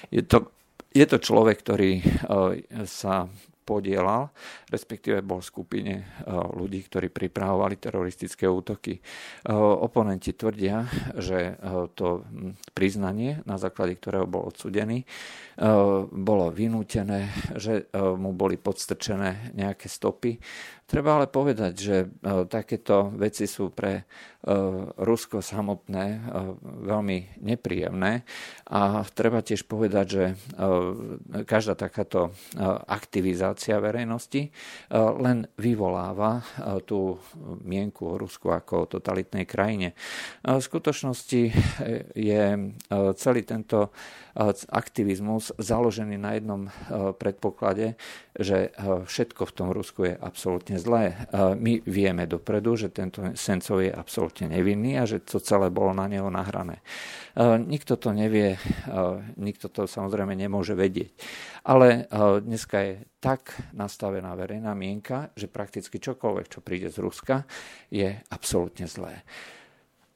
Je 0.09 0.21
to, 0.25 0.51
je 0.93 1.05
to 1.05 1.17
človek, 1.17 1.61
ktorý 1.61 1.91
eh, 1.99 2.83
sa 2.85 3.29
podielal, 3.69 4.33
respektíve 4.73 5.21
bol 5.21 5.45
v 5.45 5.49
skupine 5.53 5.93
ľudí, 6.57 6.89
ktorí 6.89 7.13
pripravovali 7.13 7.77
teroristické 7.77 8.49
útoky. 8.49 8.97
Oponenti 9.53 10.33
tvrdia, 10.33 10.89
že 11.13 11.53
to 11.93 12.25
priznanie, 12.73 13.45
na 13.45 13.61
základe 13.61 13.93
ktorého 14.01 14.25
bol 14.25 14.49
odsudený, 14.49 15.05
bolo 16.09 16.49
vynútené, 16.49 17.29
že 17.61 17.85
mu 17.93 18.33
boli 18.33 18.57
podstrčené 18.57 19.53
nejaké 19.53 19.85
stopy 19.85 20.41
Treba 20.89 21.21
ale 21.21 21.29
povedať, 21.29 21.73
že 21.77 21.95
e, 22.01 22.07
takéto 22.49 23.13
veci 23.13 23.45
sú 23.45 23.69
pre 23.69 23.93
e, 23.93 24.03
Rusko 24.97 25.37
samotné 25.37 26.05
e, 26.17 26.19
veľmi 26.89 27.45
nepríjemné 27.45 28.25
a 28.65 29.05
treba 29.13 29.45
tiež 29.45 29.69
povedať, 29.69 30.05
že 30.09 30.23
každá 31.45 31.77
takáto 31.77 32.33
aktivizácia 32.89 33.81
verejnosti 33.81 34.49
len 34.93 35.45
vyvoláva 35.57 36.41
tú 36.85 37.17
mienku 37.65 38.15
o 38.15 38.17
Rusku 38.17 38.49
ako 38.53 38.73
o 38.85 38.89
totalitnej 38.89 39.45
krajine. 39.49 39.97
V 40.45 40.61
skutočnosti 40.61 41.41
je 42.13 42.43
celý 43.17 43.41
tento 43.41 43.89
aktivizmus 44.69 45.51
založený 45.57 46.15
na 46.21 46.37
jednom 46.37 46.61
predpoklade, 47.17 47.97
že 48.37 48.71
všetko 49.09 49.41
v 49.49 49.55
tom 49.55 49.69
Rusku 49.73 50.07
je 50.07 50.15
absolútne 50.15 50.78
zlé. 50.79 51.27
My 51.35 51.83
vieme 51.83 52.23
dopredu, 52.25 52.79
že 52.79 52.89
tento 52.89 53.21
Sencov 53.35 53.83
je 53.83 53.91
absolútne 53.91 54.47
nevinný 54.49 54.95
a 54.95 55.03
že 55.03 55.19
to 55.19 55.43
celé 55.43 55.67
bolo 55.67 55.91
na 55.91 56.07
neho 56.07 56.31
nahrané. 56.31 56.79
Nikto 57.39 57.99
to 57.99 58.15
nevie, 58.15 58.55
nikto 59.35 59.67
to 59.67 59.85
samozrejme 59.85 60.33
nemôže 60.33 60.73
vedieť. 60.73 61.11
Ale 61.67 62.07
dneska 62.41 62.77
je 62.81 62.93
tak 63.19 63.51
nastavená 63.75 64.31
verejná 64.39 64.71
mienka, 64.71 65.35
že 65.35 65.51
prakticky 65.51 65.99
čokoľvek, 65.99 66.45
čo 66.47 66.63
príde 66.63 66.87
z 66.87 67.03
Ruska, 67.03 67.43
je 67.91 68.15
absolútne 68.31 68.87
zlé. 68.87 69.27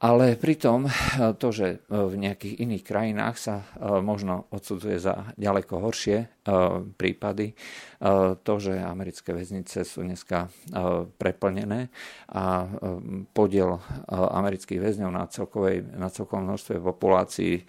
Ale 0.04 0.36
pritom 0.36 0.84
eh, 0.84 0.92
to, 1.40 1.56
že 1.56 1.68
eh, 1.80 1.80
v 1.88 2.16
nejakých 2.20 2.60
iných 2.60 2.84
krajinách 2.84 3.36
sa 3.40 3.56
eh, 3.64 4.04
možno 4.04 4.52
odsudzuje 4.52 5.00
za 5.00 5.32
ďaleko 5.40 5.80
horšie 5.80 6.28
prípady, 7.00 7.56
to, 8.44 8.54
že 8.60 8.76
americké 8.76 9.32
väznice 9.32 9.88
sú 9.88 10.04
dneska 10.04 10.52
preplnené 11.16 11.88
a 12.28 12.68
podiel 13.32 13.80
amerických 14.12 14.84
väzňov 14.84 15.12
na, 15.16 15.24
celkovej, 15.32 15.96
na 15.96 16.12
celkovom 16.12 16.52
množstve 16.52 16.84
populácií 16.84 17.64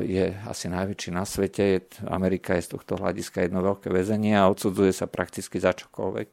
je 0.00 0.24
asi 0.48 0.66
najväčší 0.72 1.12
na 1.12 1.28
svete. 1.28 1.84
Amerika 2.08 2.56
je 2.56 2.64
z 2.64 2.80
tohto 2.80 2.96
hľadiska 2.96 3.44
jedno 3.44 3.60
veľké 3.60 3.92
väzenie 3.92 4.40
a 4.40 4.48
odsudzuje 4.48 4.96
sa 4.96 5.04
prakticky 5.04 5.60
za 5.60 5.76
čokoľvek 5.76 6.32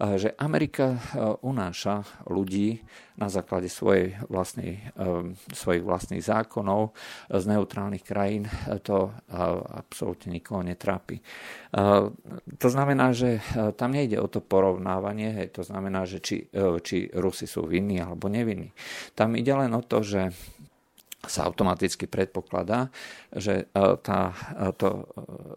že 0.00 0.32
Amerika 0.40 0.96
unáša 1.44 2.08
ľudí 2.24 2.80
na 3.20 3.28
základe 3.28 3.68
svojej 3.68 4.16
vlastnej, 4.32 4.80
svojich 5.52 5.84
vlastných 5.84 6.24
zákonov 6.24 6.96
z 7.28 7.44
neutrálnych 7.44 8.00
krajín. 8.00 8.48
To 8.88 9.12
absolútne 9.76 10.32
nikoho 10.32 10.64
netrápi. 10.64 11.20
To 12.56 12.68
znamená, 12.72 13.12
že 13.12 13.44
tam 13.76 13.92
nejde 13.92 14.16
o 14.16 14.28
to 14.32 14.40
porovnávanie, 14.40 15.52
to 15.52 15.60
znamená, 15.60 16.08
že 16.08 16.24
či, 16.24 16.48
či 16.80 17.12
Rusi 17.12 17.44
sú 17.44 17.68
vinní 17.68 18.00
alebo 18.00 18.32
nevinní. 18.32 18.72
Tam 19.12 19.36
ide 19.36 19.52
len 19.52 19.76
o 19.76 19.84
to, 19.84 20.00
že 20.00 20.32
sa 21.20 21.44
automaticky 21.44 22.08
predpokladá, 22.08 22.88
že 23.28 23.68
tá, 23.76 24.32
to 24.80 25.04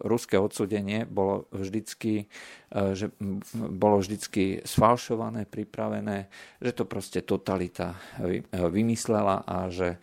ruské 0.04 0.36
odsudenie 0.36 1.08
bolo 1.08 1.48
vždycky 1.56 2.28
E, 2.28 2.63
že 2.74 3.14
bolo 3.54 4.02
vždycky 4.02 4.66
sfalšované, 4.66 5.46
pripravené, 5.46 6.26
že 6.58 6.74
to 6.74 6.90
proste 6.90 7.22
totalita 7.22 7.94
e, 8.18 8.42
vymyslela 8.50 9.46
a 9.46 9.70
že 9.70 9.94
e, 9.94 9.98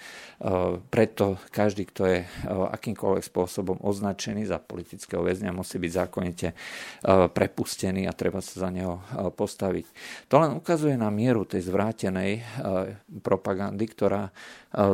preto 0.80 1.36
každý, 1.52 1.84
kto 1.92 2.02
je 2.08 2.20
akýmkoľvek 2.48 3.24
spôsobom 3.28 3.84
označený 3.84 4.48
za 4.48 4.64
politického 4.64 5.20
väzňa, 5.20 5.52
musí 5.52 5.84
byť 5.84 5.92
zákonite 5.92 6.48
prepustený 7.36 8.08
a 8.08 8.16
treba 8.16 8.40
sa 8.40 8.68
za 8.68 8.70
neho 8.72 9.04
postaviť. 9.36 9.86
To 10.32 10.40
len 10.40 10.56
ukazuje 10.56 10.96
na 10.96 11.12
mieru 11.12 11.44
tej 11.44 11.68
zvrátenej 11.68 12.40
propagandy, 13.20 13.86
ktorá 13.92 14.32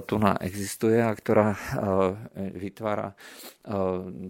tu 0.10 0.18
na 0.18 0.40
existuje 0.42 0.98
a 0.98 1.14
ktorá 1.14 1.54
vytvára 2.36 3.14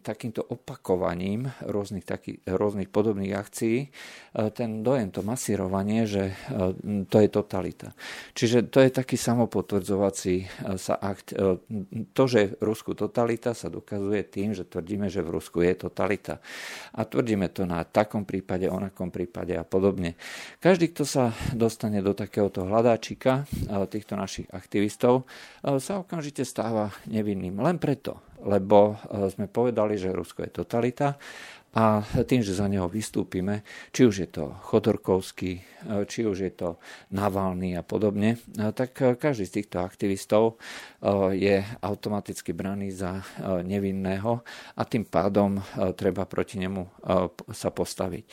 takýmto 0.02 0.42
opakovaním 0.42 1.48
rôznych, 1.62 2.04
taký, 2.04 2.42
rôznych 2.44 2.90
podobných 2.90 3.37
akcií 3.38 3.78
e, 3.86 3.90
ten 4.52 4.82
dojem, 4.82 5.14
to 5.14 5.22
masírovanie, 5.22 6.10
že 6.10 6.34
e, 6.34 7.06
to 7.06 7.18
je 7.22 7.30
totalita. 7.30 7.94
Čiže 8.34 8.74
to 8.74 8.82
je 8.82 8.90
taký 8.90 9.16
samopotvrdzovací 9.16 10.36
e, 10.42 10.46
sa 10.76 10.98
akt. 10.98 11.38
To, 12.14 12.24
že 12.26 12.58
v 12.58 12.62
Rusku 12.66 12.98
totalita, 12.98 13.54
sa 13.54 13.70
dokazuje 13.70 14.26
tým, 14.26 14.58
že 14.58 14.66
tvrdíme, 14.66 15.08
že 15.08 15.22
v 15.22 15.38
Rusku 15.38 15.62
je 15.62 15.78
totalita. 15.78 16.42
A 16.98 17.06
tvrdíme 17.06 17.54
to 17.54 17.70
na 17.70 17.86
takom 17.86 18.26
prípade, 18.26 18.66
onakom 18.66 19.14
prípade 19.14 19.54
a 19.54 19.64
podobne. 19.64 20.18
Každý, 20.58 20.92
kto 20.92 21.04
sa 21.06 21.26
dostane 21.54 22.02
do 22.02 22.18
takéhoto 22.18 22.66
hľadáčika 22.66 23.46
týchto 23.90 24.18
našich 24.18 24.48
aktivistov, 24.50 25.30
sa 25.62 26.02
okamžite 26.02 26.42
stáva 26.44 26.90
nevinným. 27.06 27.60
Len 27.62 27.78
preto, 27.78 28.22
lebo 28.42 28.98
sme 29.34 29.50
povedali, 29.50 29.98
že 29.98 30.14
Rusko 30.14 30.46
je 30.46 30.52
totalita 30.64 31.18
a 31.76 32.06
tým, 32.26 32.42
že 32.42 32.58
za 32.58 32.66
neho 32.66 32.88
vystúpime, 32.90 33.62
či 33.92 34.08
už 34.08 34.16
je 34.24 34.30
to 34.32 34.56
Chodorkovský, 34.66 35.62
či 36.10 36.20
už 36.26 36.38
je 36.50 36.54
to 36.56 36.70
Navalny 37.14 37.78
a 37.78 37.86
podobne, 37.86 38.42
tak 38.74 38.98
každý 39.22 39.46
z 39.46 39.62
týchto 39.62 39.84
aktivistov 39.86 40.58
je 41.38 41.62
automaticky 41.86 42.52
braný 42.56 42.92
za 42.92 43.22
nevinného 43.62 44.42
a 44.74 44.82
tým 44.90 45.06
pádom 45.06 45.62
treba 45.94 46.26
proti 46.26 46.58
nemu 46.58 46.82
sa 47.54 47.70
postaviť. 47.70 48.24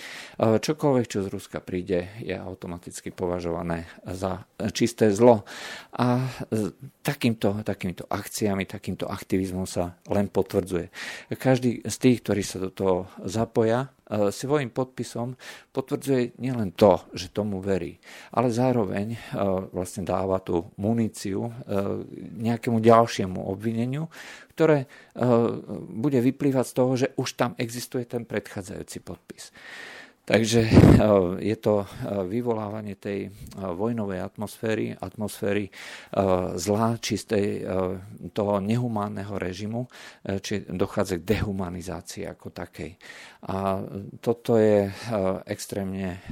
Čokoľvek, 0.40 1.04
čo 1.04 1.20
z 1.20 1.28
Ruska 1.28 1.60
príde, 1.60 2.16
je 2.24 2.32
automaticky 2.32 3.12
považované 3.12 3.84
za 4.08 4.48
čisté 4.72 5.12
zlo. 5.12 5.44
A 6.00 6.24
takýmto, 7.04 7.60
takýmito 7.60 8.08
akciami, 8.08 8.64
takýmto 8.64 9.04
aktivizmom 9.04 9.68
sa 9.68 10.00
len 10.08 10.32
potvrdzuje. 10.32 10.88
Každý 11.36 11.84
z 11.84 11.96
tých, 12.00 12.24
ktorí 12.24 12.42
sa 12.42 12.58
do 12.58 12.72
toho 12.72 13.06
zapoja, 13.24 13.88
e, 13.88 14.28
svojim 14.28 14.68
podpisom 14.68 15.34
potvrdzuje 15.72 16.36
nielen 16.36 16.76
to, 16.76 17.00
že 17.16 17.32
tomu 17.32 17.58
verí, 17.64 17.96
ale 18.30 18.52
zároveň 18.52 19.16
e, 19.16 19.18
vlastne 19.72 20.04
dáva 20.04 20.38
tú 20.44 20.68
muníciu 20.76 21.48
e, 21.48 21.52
nejakému 22.38 22.78
ďalšiemu 22.84 23.40
obvineniu, 23.48 24.12
ktoré 24.54 24.86
bude 25.90 26.22
vyplývať 26.22 26.64
z 26.70 26.74
toho, 26.78 26.92
že 26.94 27.08
už 27.18 27.34
tam 27.34 27.58
existuje 27.58 28.06
ten 28.06 28.22
predchádzajúci 28.22 29.02
podpis. 29.02 29.50
Takže 30.24 30.60
eh, 30.68 30.72
je 31.52 31.56
to 31.60 31.84
eh, 31.84 31.88
vyvolávanie 32.24 32.96
tej 32.96 33.28
eh, 33.28 33.30
vojnovej 33.60 34.20
atmosféry, 34.24 34.96
atmosféry 34.96 35.68
zlá, 36.54 36.96
čistej 37.02 37.66
toho 38.32 38.62
nehumánneho 38.62 39.34
režimu, 39.36 39.90
či 40.40 40.62
dochádza 40.62 41.18
k 41.18 41.36
dehumanizácii 41.36 42.24
ako 42.30 42.54
takej. 42.54 42.94
A 43.50 43.82
toto 44.22 44.56
je 44.56 44.88
extrémne, 45.50 46.22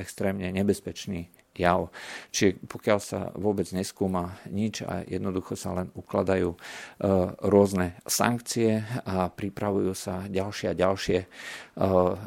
extrémne 0.00 0.48
nebezpečný 0.48 1.28
jav. 1.58 1.90
Čiže 2.30 2.62
pokiaľ 2.70 2.98
sa 3.02 3.34
vôbec 3.34 3.66
neskúma 3.74 4.38
nič 4.48 4.86
a 4.86 5.02
jednoducho 5.04 5.58
sa 5.58 5.74
len 5.74 5.90
ukladajú 5.92 6.54
e, 6.54 6.58
rôzne 7.44 7.98
sankcie 8.06 8.86
a 9.04 9.26
pripravujú 9.28 9.92
sa 9.92 10.24
ďalšie 10.30 10.66
a 10.70 10.78
ďalšie 10.78 11.18
e, 11.18 11.26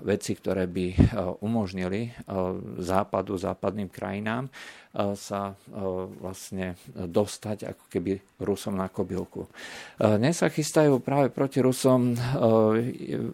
veci, 0.04 0.32
ktoré 0.36 0.68
by 0.68 0.86
e, 0.92 0.98
umožnili 1.42 2.14
západu, 2.82 3.40
západným 3.40 3.88
krajinám 3.88 4.52
sa 5.16 5.56
vlastne 6.20 6.76
dostať 6.92 7.64
ako 7.64 7.84
keby 7.88 8.12
Rusom 8.44 8.76
na 8.76 8.92
kobylku. 8.92 9.48
Dnes 9.96 10.44
sa 10.44 10.52
chystajú 10.52 11.00
práve 11.00 11.32
proti 11.32 11.64
Rusom 11.64 12.12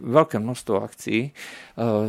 veľké 0.05 0.37
množstvo 0.37 0.75
akcií. 0.77 1.33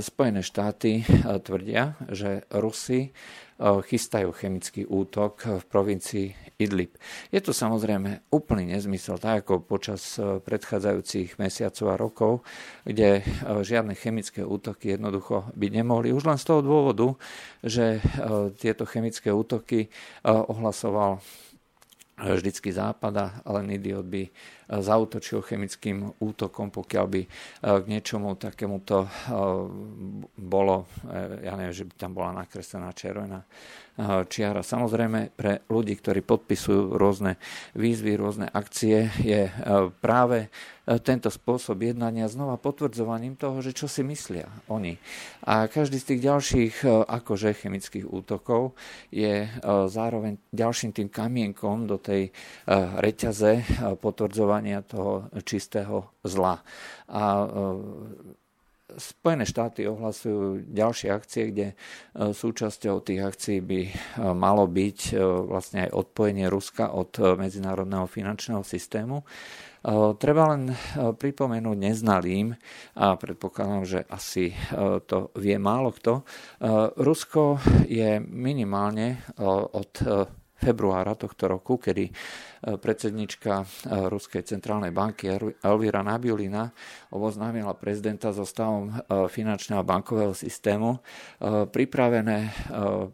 Spojené 0.04 0.44
štáty 0.44 1.00
tvrdia, 1.48 1.96
že 2.12 2.44
Rusy 2.52 3.08
chystajú 3.58 4.30
chemický 4.30 4.86
útok 4.86 5.42
v 5.58 5.64
provincii 5.66 6.30
Idlib. 6.58 6.94
Je 7.34 7.42
to 7.42 7.50
samozrejme 7.50 8.30
úplný 8.30 8.70
nezmysel, 8.70 9.18
tak 9.18 9.46
ako 9.46 9.66
počas 9.66 10.18
predchádzajúcich 10.18 11.38
mesiacov 11.42 11.86
a 11.90 11.98
rokov, 11.98 12.32
kde 12.86 13.22
žiadne 13.42 13.98
chemické 13.98 14.46
útoky 14.46 14.94
jednoducho 14.94 15.50
byť 15.54 15.70
nemohli. 15.74 16.14
Už 16.14 16.26
len 16.26 16.38
z 16.38 16.46
toho 16.46 16.62
dôvodu, 16.62 17.14
že 17.62 17.98
tieto 18.58 18.86
chemické 18.86 19.30
útoky 19.34 19.90
ohlasoval 20.26 21.18
vždycky 22.18 22.74
západa, 22.74 23.40
len 23.46 23.70
idiot 23.70 24.02
by 24.02 24.26
zautočil 24.68 25.40
chemickým 25.40 26.12
útokom, 26.18 26.68
pokiaľ 26.74 27.06
by 27.06 27.22
k 27.62 27.84
niečomu 27.86 28.34
takémuto 28.34 29.06
bolo, 30.34 30.90
ja 31.40 31.54
neviem, 31.54 31.76
že 31.76 31.86
by 31.86 31.94
tam 31.94 32.12
bola 32.12 32.44
nakreslená 32.44 32.90
červená 32.92 33.46
čiara. 34.30 34.62
Samozrejme, 34.62 35.34
pre 35.34 35.66
ľudí, 35.66 35.98
ktorí 35.98 36.22
podpisujú 36.22 36.94
rôzne 36.94 37.34
výzvy, 37.74 38.14
rôzne 38.14 38.46
akcie, 38.46 39.10
je 39.18 39.50
práve 39.98 40.48
tento 41.04 41.28
spôsob 41.28 41.84
jednania 41.84 42.32
znova 42.32 42.56
potvrdzovaním 42.56 43.36
toho, 43.36 43.60
že 43.60 43.76
čo 43.76 43.90
si 43.90 44.00
myslia 44.06 44.48
oni. 44.72 44.96
A 45.44 45.68
každý 45.68 46.00
z 46.00 46.14
tých 46.14 46.24
ďalších 46.24 46.74
akože 47.04 47.58
chemických 47.58 48.08
útokov 48.08 48.72
je 49.12 49.44
zároveň 49.90 50.40
ďalším 50.48 50.96
tým 50.96 51.12
kamienkom 51.12 51.84
do 51.84 52.00
tej 52.00 52.32
reťaze 53.04 53.66
potvrdzovania 54.00 54.80
toho 54.86 55.28
čistého 55.44 56.16
zla. 56.24 56.64
A 57.12 57.22
Spojené 58.98 59.46
štáty 59.46 59.86
ohlasujú 59.86 60.66
ďalšie 60.74 61.08
akcie, 61.14 61.54
kde 61.54 61.66
e, 61.72 61.74
súčasťou 62.34 62.98
tých 63.06 63.22
akcií 63.22 63.58
by 63.62 63.80
e, 63.86 63.92
malo 64.34 64.66
byť 64.66 64.98
e, 65.10 65.22
vlastne 65.22 65.86
aj 65.86 65.94
odpojenie 65.94 66.50
Ruska 66.50 66.90
od 66.90 67.14
medzinárodného 67.38 68.10
finančného 68.10 68.66
systému. 68.66 69.22
Treba 70.18 70.52
len 70.52 70.74
pripomenúť 70.98 71.76
neznalým, 71.78 72.50
a 72.98 73.14
predpokladám, 73.14 73.86
že 73.86 74.00
asi 74.10 74.50
to 75.06 75.30
vie 75.38 75.54
málo 75.54 75.94
kto, 75.94 76.26
Rusko 76.98 77.62
je 77.86 78.18
minimálne 78.18 79.22
od 79.38 79.92
februára 80.58 81.14
tohto 81.14 81.46
roku, 81.46 81.78
kedy 81.78 82.10
predsednička 82.62 83.62
e, 83.62 83.66
Ruskej 84.10 84.42
centrálnej 84.42 84.90
banky 84.90 85.30
Elvira 85.62 86.02
Nabiulina 86.02 86.70
oboznámila 87.14 87.72
prezidenta 87.78 88.34
so 88.34 88.42
stavom 88.42 88.90
e, 88.90 88.92
finančného 89.30 89.82
bankového 89.86 90.34
systému 90.34 91.00
pripravené, 91.70 92.50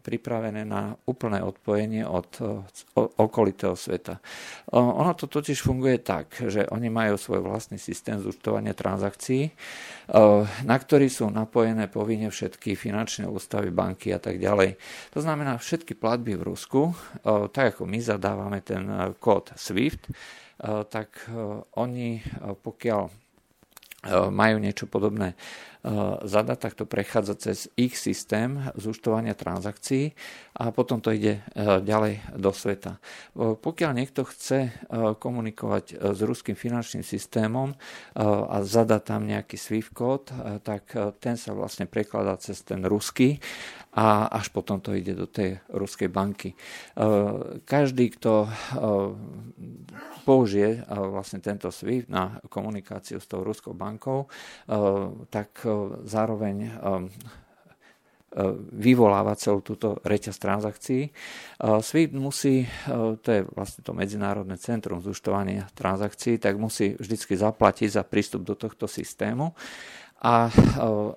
pripravené 0.01 0.65
na 0.67 0.97
úplné 1.05 1.39
odpojenie 1.39 2.03
od 2.03 2.29
okolitého 2.95 3.77
sveta. 3.77 4.19
Ono 4.73 5.13
to 5.13 5.29
totiž 5.29 5.61
funguje 5.61 6.01
tak, 6.01 6.35
že 6.49 6.65
oni 6.69 6.89
majú 6.89 7.15
svoj 7.15 7.45
vlastný 7.45 7.77
systém 7.77 8.17
zúčtovania 8.19 8.73
transakcií, 8.73 9.51
na 10.65 10.77
ktorý 10.77 11.07
sú 11.07 11.29
napojené 11.29 11.87
povinne 11.87 12.29
všetky 12.33 12.73
finančné 12.75 13.29
ústavy, 13.29 13.69
banky 13.69 14.11
a 14.11 14.19
tak 14.19 14.41
ďalej. 14.41 14.75
To 15.13 15.19
znamená, 15.21 15.57
všetky 15.57 15.95
platby 15.95 16.35
v 16.35 16.43
Rusku, 16.43 16.81
tak 17.53 17.77
ako 17.77 17.87
my 17.87 17.99
zadávame 18.01 18.59
ten 18.65 18.85
kód 19.19 19.34
kód 19.35 19.51
SWIFT, 19.59 20.07
eh, 20.07 20.83
tak 20.87 21.27
eh, 21.27 21.59
oni, 21.75 22.23
eh, 22.23 22.55
pokiaľ 22.55 23.27
majú 24.29 24.61
niečo 24.61 24.85
podobné 24.85 25.33
zadať, 26.25 26.57
tak 26.57 26.73
to 26.73 26.89
prechádza 26.89 27.35
cez 27.37 27.69
ich 27.77 27.93
systém 27.93 28.57
zúčtovania 28.73 29.37
transakcií 29.37 30.17
a 30.57 30.73
potom 30.73 30.97
to 30.97 31.13
ide 31.13 31.45
ďalej 31.59 32.25
do 32.41 32.49
sveta. 32.49 32.97
Pokiaľ 33.37 33.91
niekto 33.93 34.25
chce 34.25 34.73
komunikovať 35.21 36.01
s 36.01 36.19
ruským 36.25 36.57
finančným 36.57 37.05
systémom 37.05 37.77
a 38.17 38.57
zada 38.65 38.97
tam 38.97 39.29
nejaký 39.29 39.61
SWIFT 39.61 39.91
kód, 39.93 40.33
tak 40.65 40.89
ten 41.21 41.37
sa 41.37 41.53
vlastne 41.53 41.85
prekladá 41.85 42.33
cez 42.41 42.65
ten 42.65 42.81
ruský 42.81 43.37
a 43.93 44.27
až 44.27 44.49
potom 44.49 44.81
to 44.81 44.91
ide 44.97 45.13
do 45.13 45.29
tej 45.29 45.61
ruskej 45.69 46.09
banky. 46.09 46.57
Každý, 47.63 48.17
kto 48.17 48.49
použije 50.25 50.81
vlastne 50.89 51.37
tento 51.37 51.69
SWIFT 51.69 52.09
na 52.09 52.41
komunikáciu 52.49 53.21
s 53.21 53.29
tou 53.29 53.45
ruskou 53.45 53.77
bankou, 53.77 54.25
tak 55.29 55.61
zároveň 56.07 56.71
vyvoláva 58.75 59.31
celú 59.39 59.63
túto 59.63 59.95
reťaz 60.03 60.35
transakcií. 60.35 61.07
SWIFT 61.63 62.13
musí, 62.19 62.67
to 63.23 63.29
je 63.31 63.47
vlastne 63.55 63.79
to 63.79 63.95
medzinárodné 63.95 64.59
centrum 64.59 64.99
zúštovania 64.99 65.71
transakcií, 65.71 66.35
tak 66.35 66.59
musí 66.59 66.99
vždy 66.99 67.15
zaplatiť 67.15 67.95
za 67.95 68.03
prístup 68.03 68.43
do 68.43 68.59
tohto 68.59 68.91
systému 68.91 69.55
a 70.19 70.51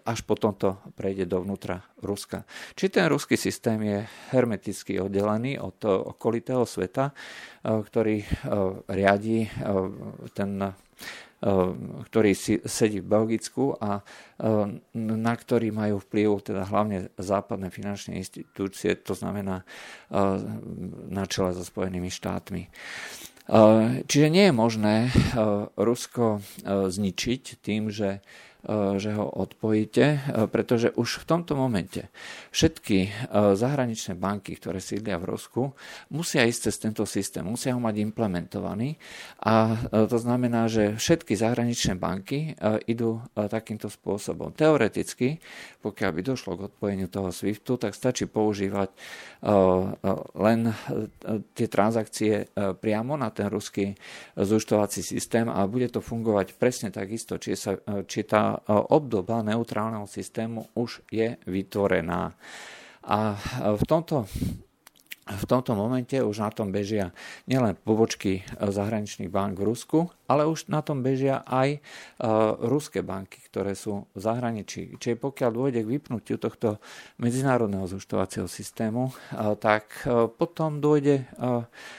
až 0.06 0.18
potom 0.22 0.54
to 0.54 0.78
prejde 0.94 1.26
dovnútra 1.26 1.82
Ruska. 2.06 2.46
Či 2.78 2.86
ten 2.86 3.10
ruský 3.10 3.34
systém 3.34 3.82
je 3.82 4.06
hermeticky 4.30 5.02
oddelený 5.02 5.58
od 5.58 5.82
okolitého 6.14 6.62
sveta, 6.62 7.10
ktorý 7.66 8.22
riadi 8.94 9.42
ten 10.38 10.50
ktorý 11.38 12.34
si 12.34 12.58
sedí 12.66 12.98
v 12.98 13.10
Belgicku 13.14 13.78
a 13.78 14.02
na 14.94 15.34
ktorý 15.38 15.70
majú 15.70 16.02
vplyv 16.02 16.28
teda 16.42 16.66
hlavne 16.66 17.14
západné 17.14 17.70
finančné 17.70 18.18
inštitúcie, 18.18 18.98
to 18.98 19.14
znamená 19.14 19.62
na 21.06 21.24
čele 21.30 21.54
so 21.54 21.62
Spojenými 21.62 22.10
štátmi. 22.10 22.66
Čiže 24.04 24.28
nie 24.28 24.50
je 24.50 24.54
možné 24.54 24.94
Rusko 25.78 26.42
zničiť 26.66 27.62
tým, 27.62 27.88
že 27.88 28.20
že 28.98 29.14
ho 29.14 29.22
odpojíte, 29.22 30.04
e, 30.04 30.18
pretože 30.50 30.90
už 30.98 31.22
v 31.22 31.28
tomto 31.30 31.54
momente 31.54 32.10
všetky 32.50 32.98
e, 33.06 33.10
zahraničné 33.54 34.18
banky, 34.18 34.58
ktoré 34.58 34.82
sídlia 34.82 35.14
v 35.22 35.30
Rusku, 35.30 35.62
musia 36.10 36.42
ísť 36.42 36.60
cez 36.66 36.76
tento 36.82 37.06
systém, 37.06 37.46
musia 37.46 37.78
ho 37.78 37.80
mať 37.80 38.02
implementovaný 38.02 38.98
a 39.46 39.78
to 40.10 40.18
znamená, 40.18 40.66
že 40.66 40.98
všetky 40.98 41.38
zahraničné 41.38 41.94
banky 41.94 42.58
idú 42.90 43.22
takýmto 43.34 43.86
spôsobom. 43.86 44.50
Teoreticky, 44.50 45.38
pokiaľ 45.78 46.10
by 46.10 46.20
došlo 46.26 46.52
k 46.58 46.64
odpojeniu 46.66 47.06
toho 47.06 47.30
SWIFTu, 47.30 47.78
tak 47.78 47.94
stačí 47.94 48.26
používať 48.26 48.90
len 50.34 50.58
tie 51.54 51.66
transakcie 51.70 52.50
priamo 52.54 53.14
na 53.14 53.30
ten 53.30 53.46
ruský 53.46 53.94
zúčtovací 54.34 55.04
systém 55.06 55.46
a 55.46 55.62
bude 55.70 55.88
to 55.92 56.02
fungovať 56.02 56.58
presne 56.58 56.88
takisto, 56.90 57.38
či, 57.38 57.54
sa, 57.54 57.78
či 58.06 58.26
tá 58.26 58.47
obdoba 58.68 59.42
neutrálneho 59.42 60.06
systému 60.06 60.70
už 60.74 61.02
je 61.12 61.36
vytvorená. 61.46 62.32
A 63.08 63.36
v 63.76 63.82
tomto 63.88 64.28
v 65.28 65.44
tomto 65.44 65.76
momente 65.76 66.16
už 66.16 66.40
na 66.40 66.48
tom 66.48 66.72
bežia 66.72 67.12
nielen 67.44 67.76
pobočky 67.76 68.48
zahraničných 68.56 69.28
bank 69.28 69.60
v 69.60 69.68
Rusku, 69.68 70.00
ale 70.28 70.44
už 70.44 70.68
na 70.68 70.84
tom 70.84 71.00
bežia 71.00 71.40
aj 71.48 71.80
ruské 72.68 73.00
banky, 73.00 73.40
ktoré 73.48 73.72
sú 73.72 74.04
v 74.12 74.20
zahraničí. 74.20 75.00
Čiže 75.00 75.16
pokiaľ 75.16 75.50
dôjde 75.50 75.80
k 75.82 75.92
vypnutiu 75.96 76.36
tohto 76.36 76.76
medzinárodného 77.16 77.88
zúštovacieho 77.88 78.44
systému, 78.44 79.10
tak 79.58 80.04
potom 80.36 80.84
dôjde 80.84 81.24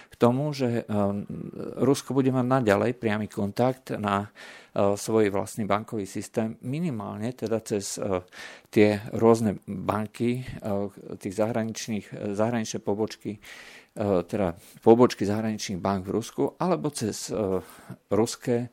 k 0.10 0.14
tomu, 0.22 0.54
že 0.54 0.86
Rusko 1.82 2.14
bude 2.14 2.30
mať 2.30 2.46
naďalej 2.46 2.92
priamy 3.02 3.26
kontakt 3.26 3.98
na 3.98 4.30
E, 4.70 4.98
svoj 4.98 5.34
vlastný 5.34 5.66
bankový 5.66 6.06
systém, 6.06 6.54
minimálne 6.62 7.34
teda 7.34 7.58
cez 7.66 7.98
e, 7.98 8.22
tie 8.70 9.02
rôzne 9.18 9.58
banky, 9.66 10.46
e, 10.46 10.74
tých 11.18 11.34
zahraničných, 11.36 12.38
zahraničné 12.38 12.78
pobočky, 12.78 13.42
teda 14.00 14.56
pobočky 14.80 15.28
zahraničných 15.28 15.84
bank 15.84 16.08
v 16.08 16.14
Rusku, 16.16 16.44
alebo 16.56 16.88
cez 16.88 17.36
ruské 18.08 18.72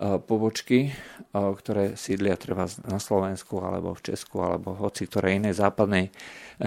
pobočky, 0.00 0.88
ktoré 1.32 2.00
sídlia 2.00 2.40
treba 2.40 2.64
na 2.88 2.96
Slovensku 2.96 3.60
alebo 3.60 3.92
v 3.92 4.04
Česku 4.12 4.40
alebo 4.40 4.72
v 4.72 4.88
hoci 4.88 5.04
ktorej 5.04 5.36
inej 5.36 5.60
západnej 5.60 6.08
e, 6.08 6.12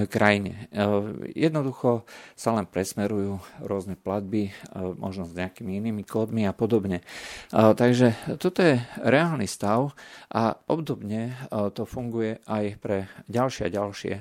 krajine. 0.05 0.69
E, 0.69 0.85
jednoducho 1.33 2.05
sa 2.37 2.53
len 2.53 2.69
presmerujú 2.69 3.41
rôzne 3.65 3.97
platby, 3.97 4.49
e, 4.49 4.51
možno 4.93 5.25
s 5.25 5.33
nejakými 5.33 5.81
inými 5.81 6.05
kódmi 6.05 6.45
a 6.45 6.53
podobne. 6.53 7.01
Takže 7.49 8.37
toto 8.37 8.61
je 8.61 8.77
reálny 9.01 9.49
stav 9.49 9.93
a 10.29 10.53
obdobne 10.69 11.33
to 11.73 11.83
funguje 11.83 12.41
aj 12.45 12.65
pre 12.77 12.97
ďalšie 13.25 13.63
a 13.69 13.73
ďalšie 13.73 14.13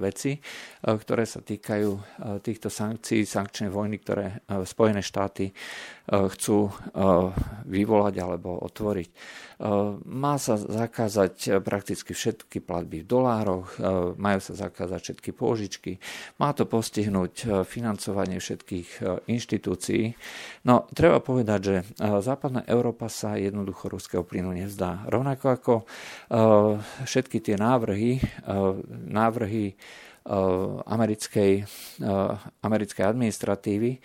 veci, 0.00 0.38
ktoré 0.82 1.24
sa 1.24 1.40
týkajú 1.40 1.90
týchto 2.44 2.68
sankcií, 2.68 3.24
sankčnej 3.24 3.70
vojny, 3.72 3.96
ktoré 4.02 4.44
Spojené 4.64 5.00
štáty 5.00 5.50
chcú 6.08 6.72
vyvolať 7.68 8.14
alebo 8.24 8.56
otvoriť. 8.64 9.10
Má 10.08 10.38
sa 10.38 10.54
zakázať 10.54 11.60
prakticky 11.66 12.14
všetky 12.14 12.62
platby 12.62 13.02
v 13.02 13.10
dolároch, 13.10 13.74
majú 14.16 14.40
sa 14.40 14.54
zakázať 14.54 15.00
všetky 15.02 15.30
pôžičky, 15.34 15.92
má 16.38 16.54
to 16.54 16.64
postihnúť 16.64 17.66
financovanie 17.66 18.38
všetkých 18.38 19.02
inštitúcií. 19.26 20.14
No, 20.64 20.86
treba 20.94 21.18
povedať, 21.20 21.60
že 21.60 21.76
západná 22.00 22.62
Európa 22.70 23.10
sa 23.10 23.34
jednoducho 23.34 23.90
ruského 23.90 24.22
plynu 24.22 24.54
nevzdá. 24.54 25.04
Rovnako 25.10 25.44
ako 25.50 25.74
všetky 27.04 27.42
tie 27.42 27.58
návrhy, 27.58 28.22
návrhy 29.10 29.74
americkej, 30.84 31.64
americkej 32.60 33.04
administratívy 33.04 33.96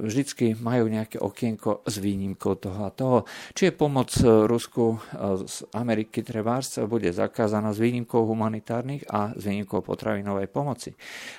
vždycky 0.00 0.58
majú 0.58 0.90
nejaké 0.90 1.22
okienko 1.22 1.86
s 1.86 2.02
výnimkou 2.02 2.58
toho 2.58 2.80
a 2.86 2.90
toho. 2.90 3.22
Či 3.54 3.70
je 3.70 3.72
pomoc 3.72 4.10
Rusku 4.50 4.98
z 5.46 5.56
Ameriky 5.78 6.26
trebárs 6.26 6.82
bude 6.90 7.14
zakázaná 7.14 7.70
s 7.70 7.78
výnimkou 7.78 8.26
humanitárnych 8.26 9.06
a 9.06 9.30
s 9.36 9.46
výnimkou 9.46 9.84
potravinovej 9.86 10.50
pomoci. 10.50 10.90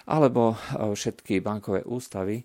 Alebo 0.07 0.55
všetky 0.71 1.43
bankové 1.43 1.83
ústavy, 1.83 2.39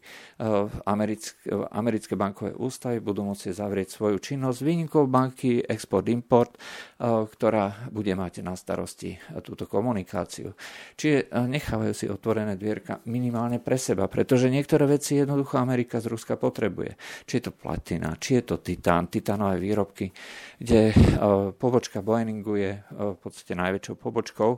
americké 1.70 2.14
bankové 2.18 2.56
ústavy 2.58 2.98
budú 2.98 3.22
môcť 3.30 3.54
zavrieť 3.54 3.94
svoju 3.94 4.18
činnosť 4.18 4.56
s 4.58 4.66
výnimkou 4.66 5.06
banky 5.06 5.62
Export-Import, 5.62 6.58
ktorá 7.00 7.86
bude 7.94 8.12
mať 8.18 8.42
na 8.42 8.58
starosti 8.58 9.14
túto 9.46 9.70
komunikáciu. 9.70 10.50
Čiže 10.98 11.30
nechávajú 11.46 11.92
si 11.94 12.10
otvorené 12.10 12.58
dvierka 12.58 12.98
minimálne 13.06 13.62
pre 13.62 13.78
seba, 13.78 14.10
pretože 14.10 14.50
niektoré 14.50 14.88
veci 14.90 15.14
jednoducho 15.20 15.59
Amerika 15.60 16.00
z 16.00 16.08
Ruska 16.08 16.40
potrebuje. 16.40 16.96
Či 17.28 17.32
je 17.38 17.42
to 17.46 17.52
platina, 17.52 18.16
či 18.16 18.40
je 18.40 18.42
to 18.48 18.56
titán, 18.64 19.12
titánové 19.12 19.60
výrobky, 19.60 20.08
kde 20.60 20.80
e, 20.90 20.94
pobočka 21.56 22.00
Boeingu 22.00 22.56
je 22.56 22.72
e, 22.76 22.80
v 22.96 23.16
podstate 23.20 23.52
najväčšou 23.56 23.94
pobočkou, 23.96 24.50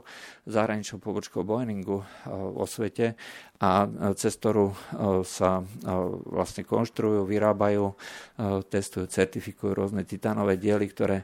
zahraničnou 0.47 0.99
pobočkou 1.03 1.43
Boeingu 1.43 2.03
e, 2.03 2.05
vo 2.31 2.63
svete 2.63 3.15
a 3.63 3.87
cez 4.19 4.35
ktorú 4.35 4.75
sa 5.23 5.63
vlastne 6.27 6.67
konštruujú, 6.67 7.23
vyrábajú, 7.23 7.95
testujú, 8.67 9.07
certifikujú 9.07 9.71
rôzne 9.71 10.03
titánové 10.03 10.59
diely, 10.59 10.83
ktoré 10.91 11.23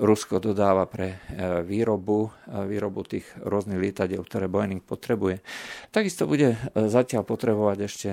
Rusko 0.00 0.40
dodáva 0.40 0.88
pre 0.88 1.20
výrobu, 1.68 2.32
výrobu 2.48 3.04
tých 3.04 3.28
rôznych 3.44 3.76
lietadiel, 3.76 4.24
ktoré 4.24 4.48
Boeing 4.48 4.80
potrebuje. 4.80 5.44
Takisto 5.92 6.24
bude 6.24 6.56
zatiaľ 6.72 7.28
potrebovať 7.28 7.78
ešte 7.84 8.10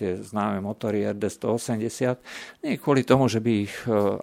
tie 0.00 0.09
známe 0.18 0.58
motory 0.58 1.06
RD-180. 1.06 2.18
Nie 2.66 2.74
kvôli 2.82 3.06
tomu, 3.06 3.30
že 3.30 3.38
by 3.38 3.52
ich 3.62 3.74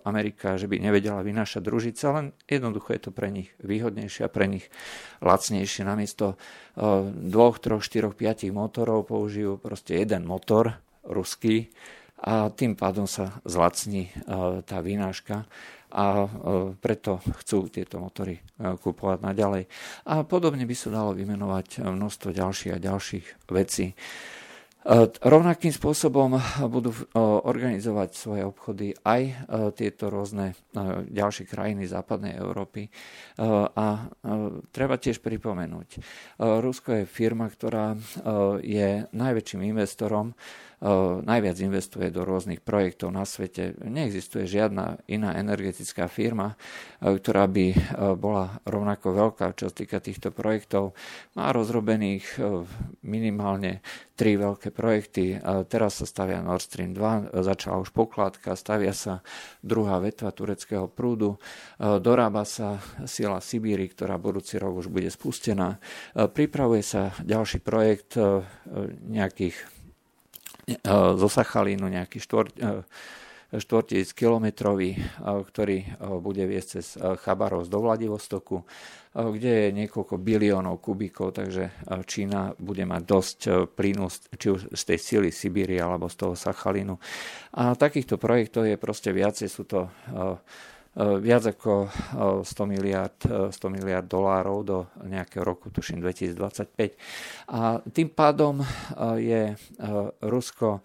Amerika, 0.04 0.60
že 0.60 0.68
by 0.68 0.84
nevedela 0.84 1.24
vynášať 1.24 1.64
družice, 1.64 2.04
len 2.12 2.36
jednoducho 2.44 2.92
je 2.92 3.02
to 3.08 3.12
pre 3.16 3.32
nich 3.32 3.56
výhodnejšie 3.64 4.28
a 4.28 4.34
pre 4.34 4.52
nich 4.52 4.68
lacnejšie. 5.24 5.88
Namiesto 5.88 6.36
dvoch, 7.14 7.64
troch, 7.64 7.86
štyroch, 7.86 8.20
piatich 8.20 8.52
motorov 8.52 9.08
použijú 9.08 9.56
proste 9.56 10.02
jeden 10.04 10.28
motor, 10.28 10.76
ruský, 11.08 11.72
a 12.18 12.50
tým 12.50 12.74
pádom 12.74 13.06
sa 13.06 13.38
zlacní 13.46 14.10
tá 14.66 14.82
vynáška 14.82 15.46
a 15.94 16.26
preto 16.82 17.22
chcú 17.46 17.70
tieto 17.70 18.02
motory 18.02 18.42
kupovať 18.58 19.22
naďalej. 19.22 19.70
A 20.10 20.26
podobne 20.26 20.66
by 20.66 20.74
sa 20.74 20.90
dalo 20.90 21.14
vymenovať 21.14 21.86
množstvo 21.86 22.34
ďalších 22.34 22.74
a 22.74 22.82
ďalších 22.82 23.54
vecí. 23.54 23.94
Rovnakým 25.20 25.76
spôsobom 25.76 26.40
budú 26.72 26.96
organizovať 27.20 28.10
svoje 28.16 28.48
obchody 28.48 28.96
aj 29.04 29.36
tieto 29.76 30.08
rôzne 30.08 30.56
ďalšie 31.12 31.44
krajiny 31.44 31.84
západnej 31.92 32.40
Európy. 32.40 32.88
A 33.76 34.08
treba 34.72 34.96
tiež 34.96 35.20
pripomenúť, 35.20 36.00
Rusko 36.40 37.04
je 37.04 37.04
firma, 37.04 37.52
ktorá 37.52 38.00
je 38.64 39.04
najväčším 39.12 39.68
investorom 39.76 40.32
najviac 41.24 41.58
investuje 41.58 42.14
do 42.14 42.22
rôznych 42.22 42.62
projektov 42.62 43.10
na 43.10 43.26
svete. 43.26 43.74
Neexistuje 43.82 44.46
žiadna 44.46 45.02
iná 45.10 45.34
energetická 45.34 46.06
firma, 46.06 46.54
ktorá 47.02 47.50
by 47.50 47.98
bola 48.14 48.62
rovnako 48.62 49.14
veľká, 49.14 49.58
čo 49.58 49.74
týka 49.74 49.98
týchto 49.98 50.30
projektov. 50.30 50.94
Má 51.34 51.50
rozrobených 51.50 52.38
minimálne 53.02 53.82
tri 54.14 54.38
veľké 54.38 54.70
projekty. 54.70 55.42
Teraz 55.66 56.02
sa 56.02 56.06
stavia 56.06 56.46
Nord 56.46 56.62
Stream 56.62 56.94
2, 56.94 57.42
začala 57.42 57.82
už 57.82 57.90
pokladka, 57.94 58.54
stavia 58.54 58.94
sa 58.94 59.26
druhá 59.66 59.98
vetva 59.98 60.30
tureckého 60.30 60.86
prúdu, 60.86 61.42
dorába 61.82 62.46
sa 62.46 62.78
sila 63.10 63.42
Sibíry, 63.42 63.90
ktorá 63.90 64.22
budúci 64.22 64.62
rok 64.62 64.86
už 64.86 64.94
bude 64.94 65.10
spustená. 65.10 65.82
Pripravuje 66.14 66.86
sa 66.86 67.14
ďalší 67.22 67.66
projekt 67.66 68.18
nejakých 69.06 69.77
zo 70.92 71.28
Sachalínu 71.32 71.88
nejaký 71.88 72.20
štvor, 72.20 72.52
e, 72.60 72.84
štvortisíc 73.56 74.12
kilometrový, 74.12 74.96
e, 74.96 75.00
ktorý 75.24 75.78
bude 76.20 76.44
viesť 76.44 76.68
cez 76.80 77.00
Chabarovsk 77.00 77.72
do 77.72 77.80
Vladivostoku, 77.80 78.68
kde 79.18 79.52
je 79.66 79.68
niekoľko 79.74 80.22
biliónov 80.22 80.78
kubíkov, 80.78 81.34
takže 81.34 81.74
Čína 82.06 82.54
bude 82.62 82.86
mať 82.86 83.02
dosť 83.02 83.40
plynu 83.74 84.06
či 84.38 84.48
už 84.54 84.78
z 84.78 84.82
tej 84.94 85.00
sily 85.02 85.30
Sibíry 85.34 85.82
alebo 85.82 86.06
z 86.06 86.22
toho 86.22 86.34
Sachalínu. 86.38 87.02
A 87.58 87.74
takýchto 87.74 88.22
projektov 88.22 88.70
je 88.70 88.78
proste 88.78 89.10
viacej, 89.10 89.50
sú 89.50 89.66
to 89.66 89.90
viac 90.98 91.44
ako 91.54 91.94
100 92.42 92.44
eh, 92.44 92.66
miliard, 92.66 93.18
100 93.22 93.54
eh, 93.54 93.70
miliard 93.70 94.08
dolárov 94.10 94.58
do 94.66 94.78
nejakého 95.06 95.46
roku, 95.46 95.70
tuším 95.70 96.02
2025. 96.02 97.54
A 97.54 97.78
tým 97.86 98.10
pádom 98.10 98.66
je 99.18 99.54
Rusko 100.26 100.82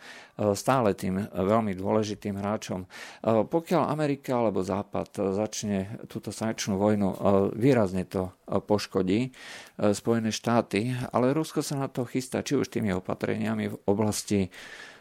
stále 0.53 0.93
tým 0.97 1.23
veľmi 1.29 1.73
dôležitým 1.77 2.37
hráčom. 2.41 2.85
Pokiaľ 3.25 3.83
Amerika 3.89 4.37
alebo 4.37 4.65
Západ 4.65 5.33
začne 5.37 6.03
túto 6.09 6.33
sankčnú 6.33 6.77
vojnu, 6.77 7.09
výrazne 7.57 8.05
to 8.09 8.33
poškodí 8.47 9.33
Spojené 9.77 10.33
štáty, 10.33 10.93
ale 11.13 11.37
Rusko 11.37 11.61
sa 11.65 11.79
na 11.79 11.89
to 11.89 12.05
chystá, 12.09 12.45
či 12.45 12.57
už 12.59 12.69
tými 12.73 12.93
opatreniami 12.97 13.73
v 13.73 13.77
oblasti 13.89 14.49
E, 14.49 14.92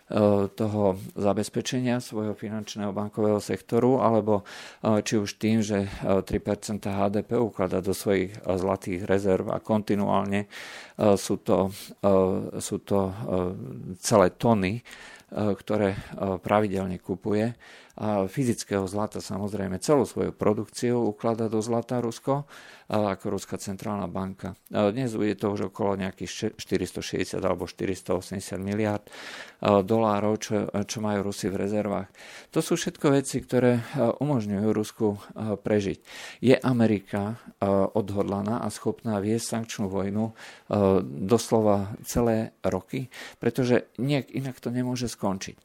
toho 0.55 0.99
zabezpečenia 1.15 2.03
svojho 2.03 2.35
finančného 2.35 2.91
bankového 2.91 3.39
sektoru, 3.39 4.03
alebo 4.03 4.43
e, 4.43 4.99
či 5.01 5.15
už 5.15 5.39
tým, 5.39 5.63
že 5.63 5.87
3% 6.03 6.27
e, 6.27 6.91
HDP 6.91 7.39
ukladá 7.39 7.79
do 7.79 7.95
svojich 7.95 8.35
zlatých 8.43 9.07
rezerv 9.07 9.49
a 9.51 9.63
kontinuálne 9.63 10.51
sú 11.17 11.41
to, 11.41 11.73
sú 12.61 12.77
to 12.85 12.99
celé 13.97 14.27
tony, 14.37 14.85
ktoré 15.31 15.95
pravidelne 16.43 16.99
kupuje 16.99 17.55
fyzického 18.31 18.87
zlata 18.87 19.19
samozrejme 19.19 19.81
celú 19.83 20.07
svoju 20.07 20.31
produkciu 20.31 21.11
ukladá 21.11 21.51
do 21.51 21.59
zlata 21.59 21.99
Rusko 21.99 22.47
ako 22.91 23.39
Ruská 23.39 23.55
centrálna 23.55 24.11
banka. 24.11 24.51
Dnes 24.67 25.15
je 25.15 25.37
to 25.39 25.55
už 25.55 25.71
okolo 25.71 25.95
nejakých 25.95 26.59
460 26.59 27.39
alebo 27.39 27.63
480 27.63 28.59
miliard 28.59 29.07
dolárov, 29.63 30.33
čo, 30.43 30.67
čo 30.67 30.99
majú 30.99 31.31
Rusi 31.31 31.47
v 31.47 31.55
rezervách. 31.55 32.11
To 32.51 32.59
sú 32.59 32.75
všetko 32.75 33.15
veci, 33.15 33.39
ktoré 33.39 33.79
umožňujú 33.95 34.67
Rusku 34.75 35.15
prežiť. 35.63 35.99
Je 36.43 36.59
Amerika 36.59 37.39
odhodlaná 37.95 38.59
a 38.59 38.67
schopná 38.67 39.23
viesť 39.23 39.55
sankčnú 39.55 39.87
vojnu 39.87 40.35
doslova 41.07 41.95
celé 42.03 42.59
roky, 42.59 43.07
pretože 43.39 43.87
nejak 44.03 44.35
inak 44.35 44.59
to 44.59 44.67
nemôže 44.67 45.07
skončiť. 45.07 45.55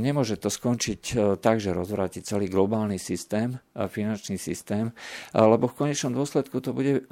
Nemôže 0.00 0.40
to 0.40 0.48
skončiť 0.48 1.36
tak, 1.38 1.62
že 1.62 1.70
rozvráti 1.72 2.20
celý 2.20 2.50
globálny 2.50 2.98
systém, 2.98 3.56
finančný 3.72 4.36
systém, 4.36 4.90
lebo 5.32 5.70
v 5.70 5.78
konečnom 5.86 6.12
dôsledku 6.12 6.58
to 6.60 6.74
bude 6.74 7.06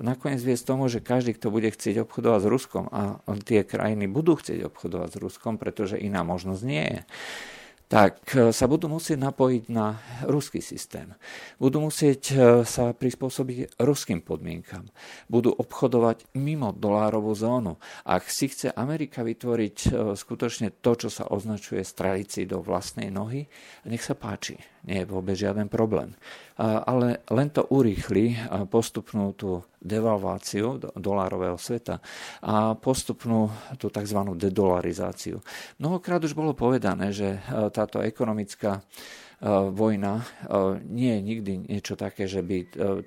nakoniec 0.00 0.40
viesť 0.40 0.64
tomu, 0.72 0.86
že 0.86 1.04
každý, 1.04 1.34
kto 1.34 1.50
bude 1.50 1.68
chcieť 1.68 2.06
obchodovať 2.06 2.40
s 2.40 2.48
Ruskom 2.48 2.84
a 2.88 3.20
tie 3.42 3.66
krajiny 3.66 4.06
budú 4.06 4.38
chcieť 4.38 4.70
obchodovať 4.70 5.10
s 5.12 5.18
Ruskom, 5.18 5.58
pretože 5.58 5.98
iná 5.98 6.22
možnosť 6.22 6.62
nie 6.62 6.86
je, 6.86 7.00
tak 7.92 8.24
e, 8.32 8.56
sa 8.56 8.64
budú 8.64 8.88
musieť 8.88 9.20
napojiť 9.20 9.68
na 9.68 10.00
ruský 10.24 10.64
systém. 10.64 11.12
Budú 11.60 11.84
musieť 11.84 12.22
e, 12.32 12.34
sa 12.64 12.96
prispôsobiť 12.96 13.76
ruským 13.84 14.24
podmienkam. 14.24 14.88
Budú 15.28 15.52
obchodovať 15.52 16.32
mimo 16.40 16.72
dolárovú 16.72 17.36
zónu. 17.36 17.76
Ak 18.08 18.32
si 18.32 18.48
chce 18.48 18.72
Amerika 18.72 19.20
vytvoriť 19.20 19.76
e, 19.84 19.88
skutočne 20.16 20.80
to, 20.80 20.96
čo 20.96 21.12
sa 21.12 21.28
označuje 21.28 21.84
strelici 21.84 22.48
do 22.48 22.64
vlastnej 22.64 23.12
nohy, 23.12 23.44
nech 23.84 24.00
sa 24.00 24.16
páči 24.16 24.71
nie 24.82 25.02
je 25.02 25.10
vôbec 25.10 25.38
žiaden 25.38 25.70
problém. 25.70 26.14
Ale 26.62 27.22
len 27.30 27.48
to 27.50 27.66
urýchli 27.70 28.34
postupnú 28.66 29.34
tú 29.34 29.62
devalváciu 29.82 30.78
dolárového 30.98 31.58
sveta 31.58 31.98
a 32.42 32.74
postupnú 32.78 33.50
tú 33.78 33.90
tzv. 33.90 34.18
dedolarizáciu. 34.38 35.42
Mnohokrát 35.78 36.22
už 36.22 36.34
bolo 36.34 36.54
povedané, 36.54 37.10
že 37.10 37.38
táto 37.74 38.02
ekonomická 38.02 38.82
vojna 39.74 40.22
nie 40.86 41.18
je 41.18 41.20
nikdy 41.22 41.52
niečo 41.66 41.98
také, 41.98 42.30
že 42.30 42.46
by 42.46 42.58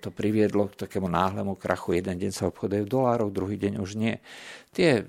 to 0.04 0.12
priviedlo 0.12 0.68
k 0.68 0.84
takému 0.84 1.08
náhlemu 1.08 1.56
krachu. 1.56 1.96
Jeden 1.96 2.20
deň 2.20 2.32
sa 2.36 2.52
obchoduje 2.52 2.84
v 2.84 2.92
dolárov, 2.92 3.32
druhý 3.32 3.56
deň 3.56 3.80
už 3.80 3.96
nie. 3.96 4.20
Tie, 4.76 5.08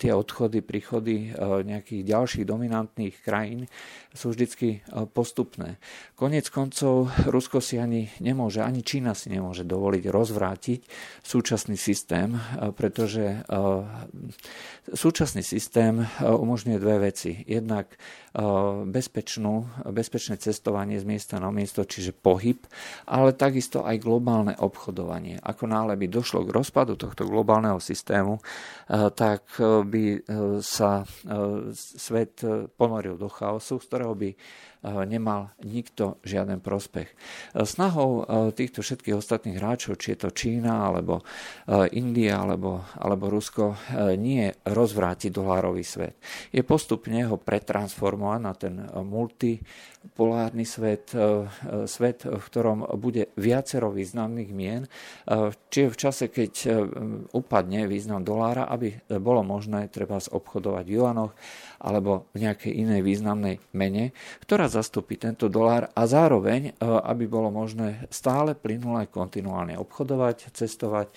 tie 0.00 0.12
odchody, 0.16 0.64
príchody 0.64 1.36
nejakých 1.68 2.00
ďalších 2.00 2.48
dominantných 2.48 3.20
krajín 3.20 3.68
sú 4.16 4.32
vždy 4.32 4.80
postupné. 5.12 5.76
Konec 6.16 6.48
koncov 6.48 7.12
Rusko 7.28 7.60
si 7.60 7.76
ani 7.76 8.08
nemôže, 8.24 8.64
ani 8.64 8.80
Čína 8.80 9.12
si 9.12 9.28
nemôže 9.28 9.68
dovoliť 9.68 10.04
rozvrátiť 10.08 10.80
súčasný 11.20 11.76
systém, 11.76 12.32
pretože 12.72 13.44
súčasný 14.96 15.44
systém 15.44 16.08
umožňuje 16.24 16.78
dve 16.80 17.12
veci. 17.12 17.44
Jednak 17.44 17.92
bezpečnú, 18.88 19.68
bezpečné 19.92 20.40
cestovanie 20.40 20.96
z 20.96 21.04
miesta 21.04 21.36
na 21.36 21.52
miesto, 21.52 21.84
čiže 21.84 22.16
pohyb, 22.16 22.64
ale 23.04 23.36
takisto 23.36 23.84
aj 23.84 24.00
globálne 24.00 24.56
obchodovanie. 24.56 25.36
Ako 25.44 25.68
náhle 25.68 26.00
by 26.00 26.08
došlo 26.08 26.48
k 26.48 26.54
rozpadu 26.56 26.96
tohto 26.96 27.28
globálneho 27.28 27.76
systému, 27.76 28.40
tak 29.10 29.58
by 29.90 30.22
sa 30.62 31.02
svet 31.74 32.44
ponoril 32.78 33.18
do 33.18 33.26
chaosu, 33.26 33.82
z 33.82 33.86
ktorého 33.90 34.14
by 34.14 34.30
nemal 34.82 35.54
nikto 35.62 36.18
žiaden 36.26 36.58
prospech. 36.58 37.06
Snahou 37.54 38.26
týchto 38.50 38.82
všetkých 38.82 39.14
ostatných 39.14 39.62
hráčov, 39.62 39.98
či 40.02 40.14
je 40.14 40.18
to 40.26 40.34
Čína, 40.34 40.90
alebo 40.90 41.22
India, 41.94 42.42
alebo, 42.42 42.82
alebo 42.98 43.30
Rusko, 43.30 43.78
nie 44.18 44.50
je 44.50 44.56
rozvrátiť 44.66 45.30
dolárový 45.30 45.86
svet. 45.86 46.18
Je 46.50 46.66
postupne 46.66 47.22
ho 47.26 47.38
pretransformovať 47.38 48.40
na 48.42 48.52
ten 48.58 48.74
multipolárny 49.06 50.66
svet, 50.66 51.14
svet, 51.86 52.26
v 52.26 52.42
ktorom 52.42 52.82
bude 52.98 53.30
viacero 53.38 53.94
významných 53.94 54.50
mien, 54.50 54.82
čiže 55.70 55.88
v 55.94 56.00
čase, 56.00 56.24
keď 56.26 56.52
upadne 57.30 57.86
význam 57.86 58.26
dolára, 58.26 58.66
aby 58.66 58.98
bolo 59.22 59.46
možné 59.46 59.86
treba 59.86 60.18
obchodovať 60.18 60.84
v 60.88 60.94
juanoch 60.98 61.32
alebo 61.82 62.30
v 62.32 62.46
nejakej 62.46 62.72
inej 62.78 63.00
významnej 63.02 63.56
mene, 63.74 64.14
ktorá 64.44 64.71
zastúpi 64.72 65.20
tento 65.20 65.52
dolár 65.52 65.92
a 65.92 66.08
zároveň, 66.08 66.72
e, 66.72 66.80
aby 66.80 67.28
bolo 67.28 67.52
možné 67.52 68.08
stále 68.08 68.56
plynule 68.56 69.12
kontinuálne 69.12 69.76
obchodovať, 69.76 70.56
cestovať, 70.56 71.12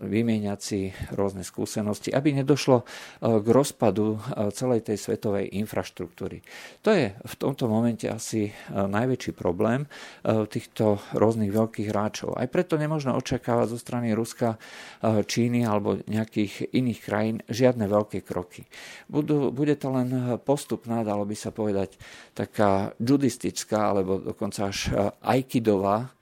vymieňať 0.00 0.60
si 0.60 0.88
rôzne 1.12 1.44
skúsenosti, 1.44 2.08
aby 2.08 2.32
nedošlo 2.32 2.80
eh, 2.80 2.86
k 3.20 3.46
rozpadu 3.52 4.16
eh, 4.16 4.48
celej 4.52 4.88
tej 4.88 4.96
svetovej 4.96 5.52
infraštruktúry. 5.60 6.40
To 6.84 6.90
je 6.96 7.12
v 7.12 7.34
tomto 7.36 7.68
momente 7.68 8.08
asi 8.08 8.50
najväčší 8.70 9.32
problém 9.36 9.84
týchto 10.24 11.00
rôznych 11.14 11.52
veľkých 11.52 11.88
hráčov. 11.90 12.38
Aj 12.38 12.48
preto 12.48 12.80
nemôžno 12.80 13.14
očakávať 13.18 13.76
zo 13.76 13.78
strany 13.78 14.14
Ruska, 14.14 14.56
Číny 15.02 15.66
alebo 15.66 16.00
nejakých 16.06 16.72
iných 16.72 17.00
krajín 17.02 17.36
žiadne 17.50 17.84
veľké 17.86 18.24
kroky. 18.24 18.64
Budú, 19.10 19.50
bude 19.52 19.74
to 19.76 19.92
len 19.92 20.40
postupná, 20.42 21.04
dalo 21.04 21.28
by 21.28 21.36
sa 21.36 21.50
povedať, 21.52 21.98
taká 22.32 22.94
judistická 22.98 23.92
alebo 23.92 24.22
dokonca 24.22 24.70
až 24.70 24.92
aikidová 25.22 26.12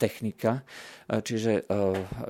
technika, 0.00 0.64
čiže 1.10 1.66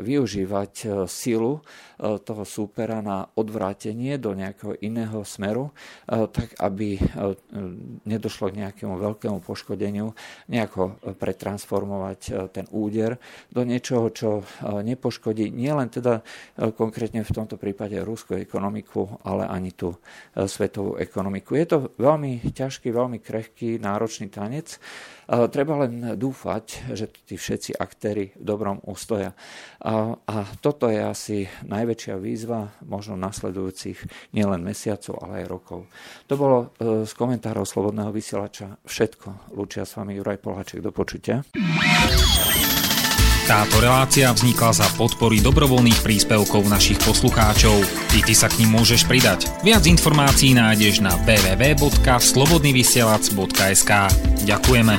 využívať 0.00 1.04
silu 1.04 1.60
toho 2.00 2.44
súpera 2.48 3.04
na 3.04 3.28
odvrátenie 3.36 4.16
do 4.16 4.32
nejakého 4.32 4.72
iného 4.80 5.20
smeru, 5.20 5.68
tak 6.08 6.56
aby 6.56 6.96
nedošlo 8.08 8.48
k 8.48 8.60
nejakému 8.64 8.96
veľkému 8.96 9.44
poškodeniu, 9.44 10.16
nejako 10.48 10.96
pretransformovať 11.20 12.50
ten 12.56 12.64
úder 12.72 13.20
do 13.52 13.68
niečoho, 13.68 14.08
čo 14.08 14.28
nepoškodí 14.64 15.52
nielen 15.52 15.92
teda 15.92 16.24
konkrétne 16.56 17.20
v 17.20 17.34
tomto 17.36 17.60
prípade 17.60 18.00
ruskú 18.00 18.40
ekonomiku, 18.40 19.20
ale 19.28 19.44
ani 19.44 19.76
tú 19.76 19.92
svetovú 20.32 20.96
ekonomiku. 20.96 21.52
Je 21.60 21.66
to 21.68 21.78
veľmi 22.00 22.48
ťažký, 22.48 22.88
veľmi 22.88 23.20
krehký, 23.20 23.76
náročný 23.76 24.32
tanec, 24.32 24.80
Treba 25.30 25.86
len 25.86 26.18
dúfať, 26.18 26.90
že 26.90 27.06
tí 27.06 27.38
všetci 27.38 27.78
aktéry 27.78 28.34
v 28.34 28.42
dobrom 28.42 28.69
ustoja. 28.86 29.34
A, 29.82 30.14
a 30.14 30.34
toto 30.62 30.86
je 30.86 31.02
asi 31.02 31.38
najväčšia 31.66 32.14
výzva 32.22 32.70
možno 32.86 33.18
nasledujúcich 33.18 34.30
nielen 34.30 34.62
mesiacov, 34.62 35.18
ale 35.26 35.42
aj 35.42 35.46
rokov. 35.50 35.90
To 36.30 36.34
bolo 36.38 36.70
e, 36.78 37.02
z 37.02 37.12
komentárov 37.18 37.66
Slobodného 37.66 38.14
vysielača 38.14 38.78
všetko. 38.86 39.58
Lúčia 39.58 39.82
s 39.82 39.98
vami 39.98 40.14
Juraj 40.14 40.38
Poláček. 40.38 40.78
Do 40.84 40.94
počutia. 40.94 41.42
Táto 43.50 43.82
relácia 43.82 44.30
vznikla 44.30 44.70
za 44.70 44.86
podpory 44.94 45.42
dobrovoľných 45.42 46.06
príspevkov 46.06 46.70
našich 46.70 47.02
poslucháčov. 47.02 47.82
I 48.14 48.22
ty 48.22 48.30
sa 48.30 48.46
k 48.46 48.62
ním 48.62 48.78
môžeš 48.78 49.10
pridať. 49.10 49.50
Viac 49.66 49.82
informácií 49.90 50.54
nájdeš 50.54 51.02
na 51.02 51.18
www.slobodnyvysielac.sk 51.26 53.90
Ďakujeme. 54.46 54.94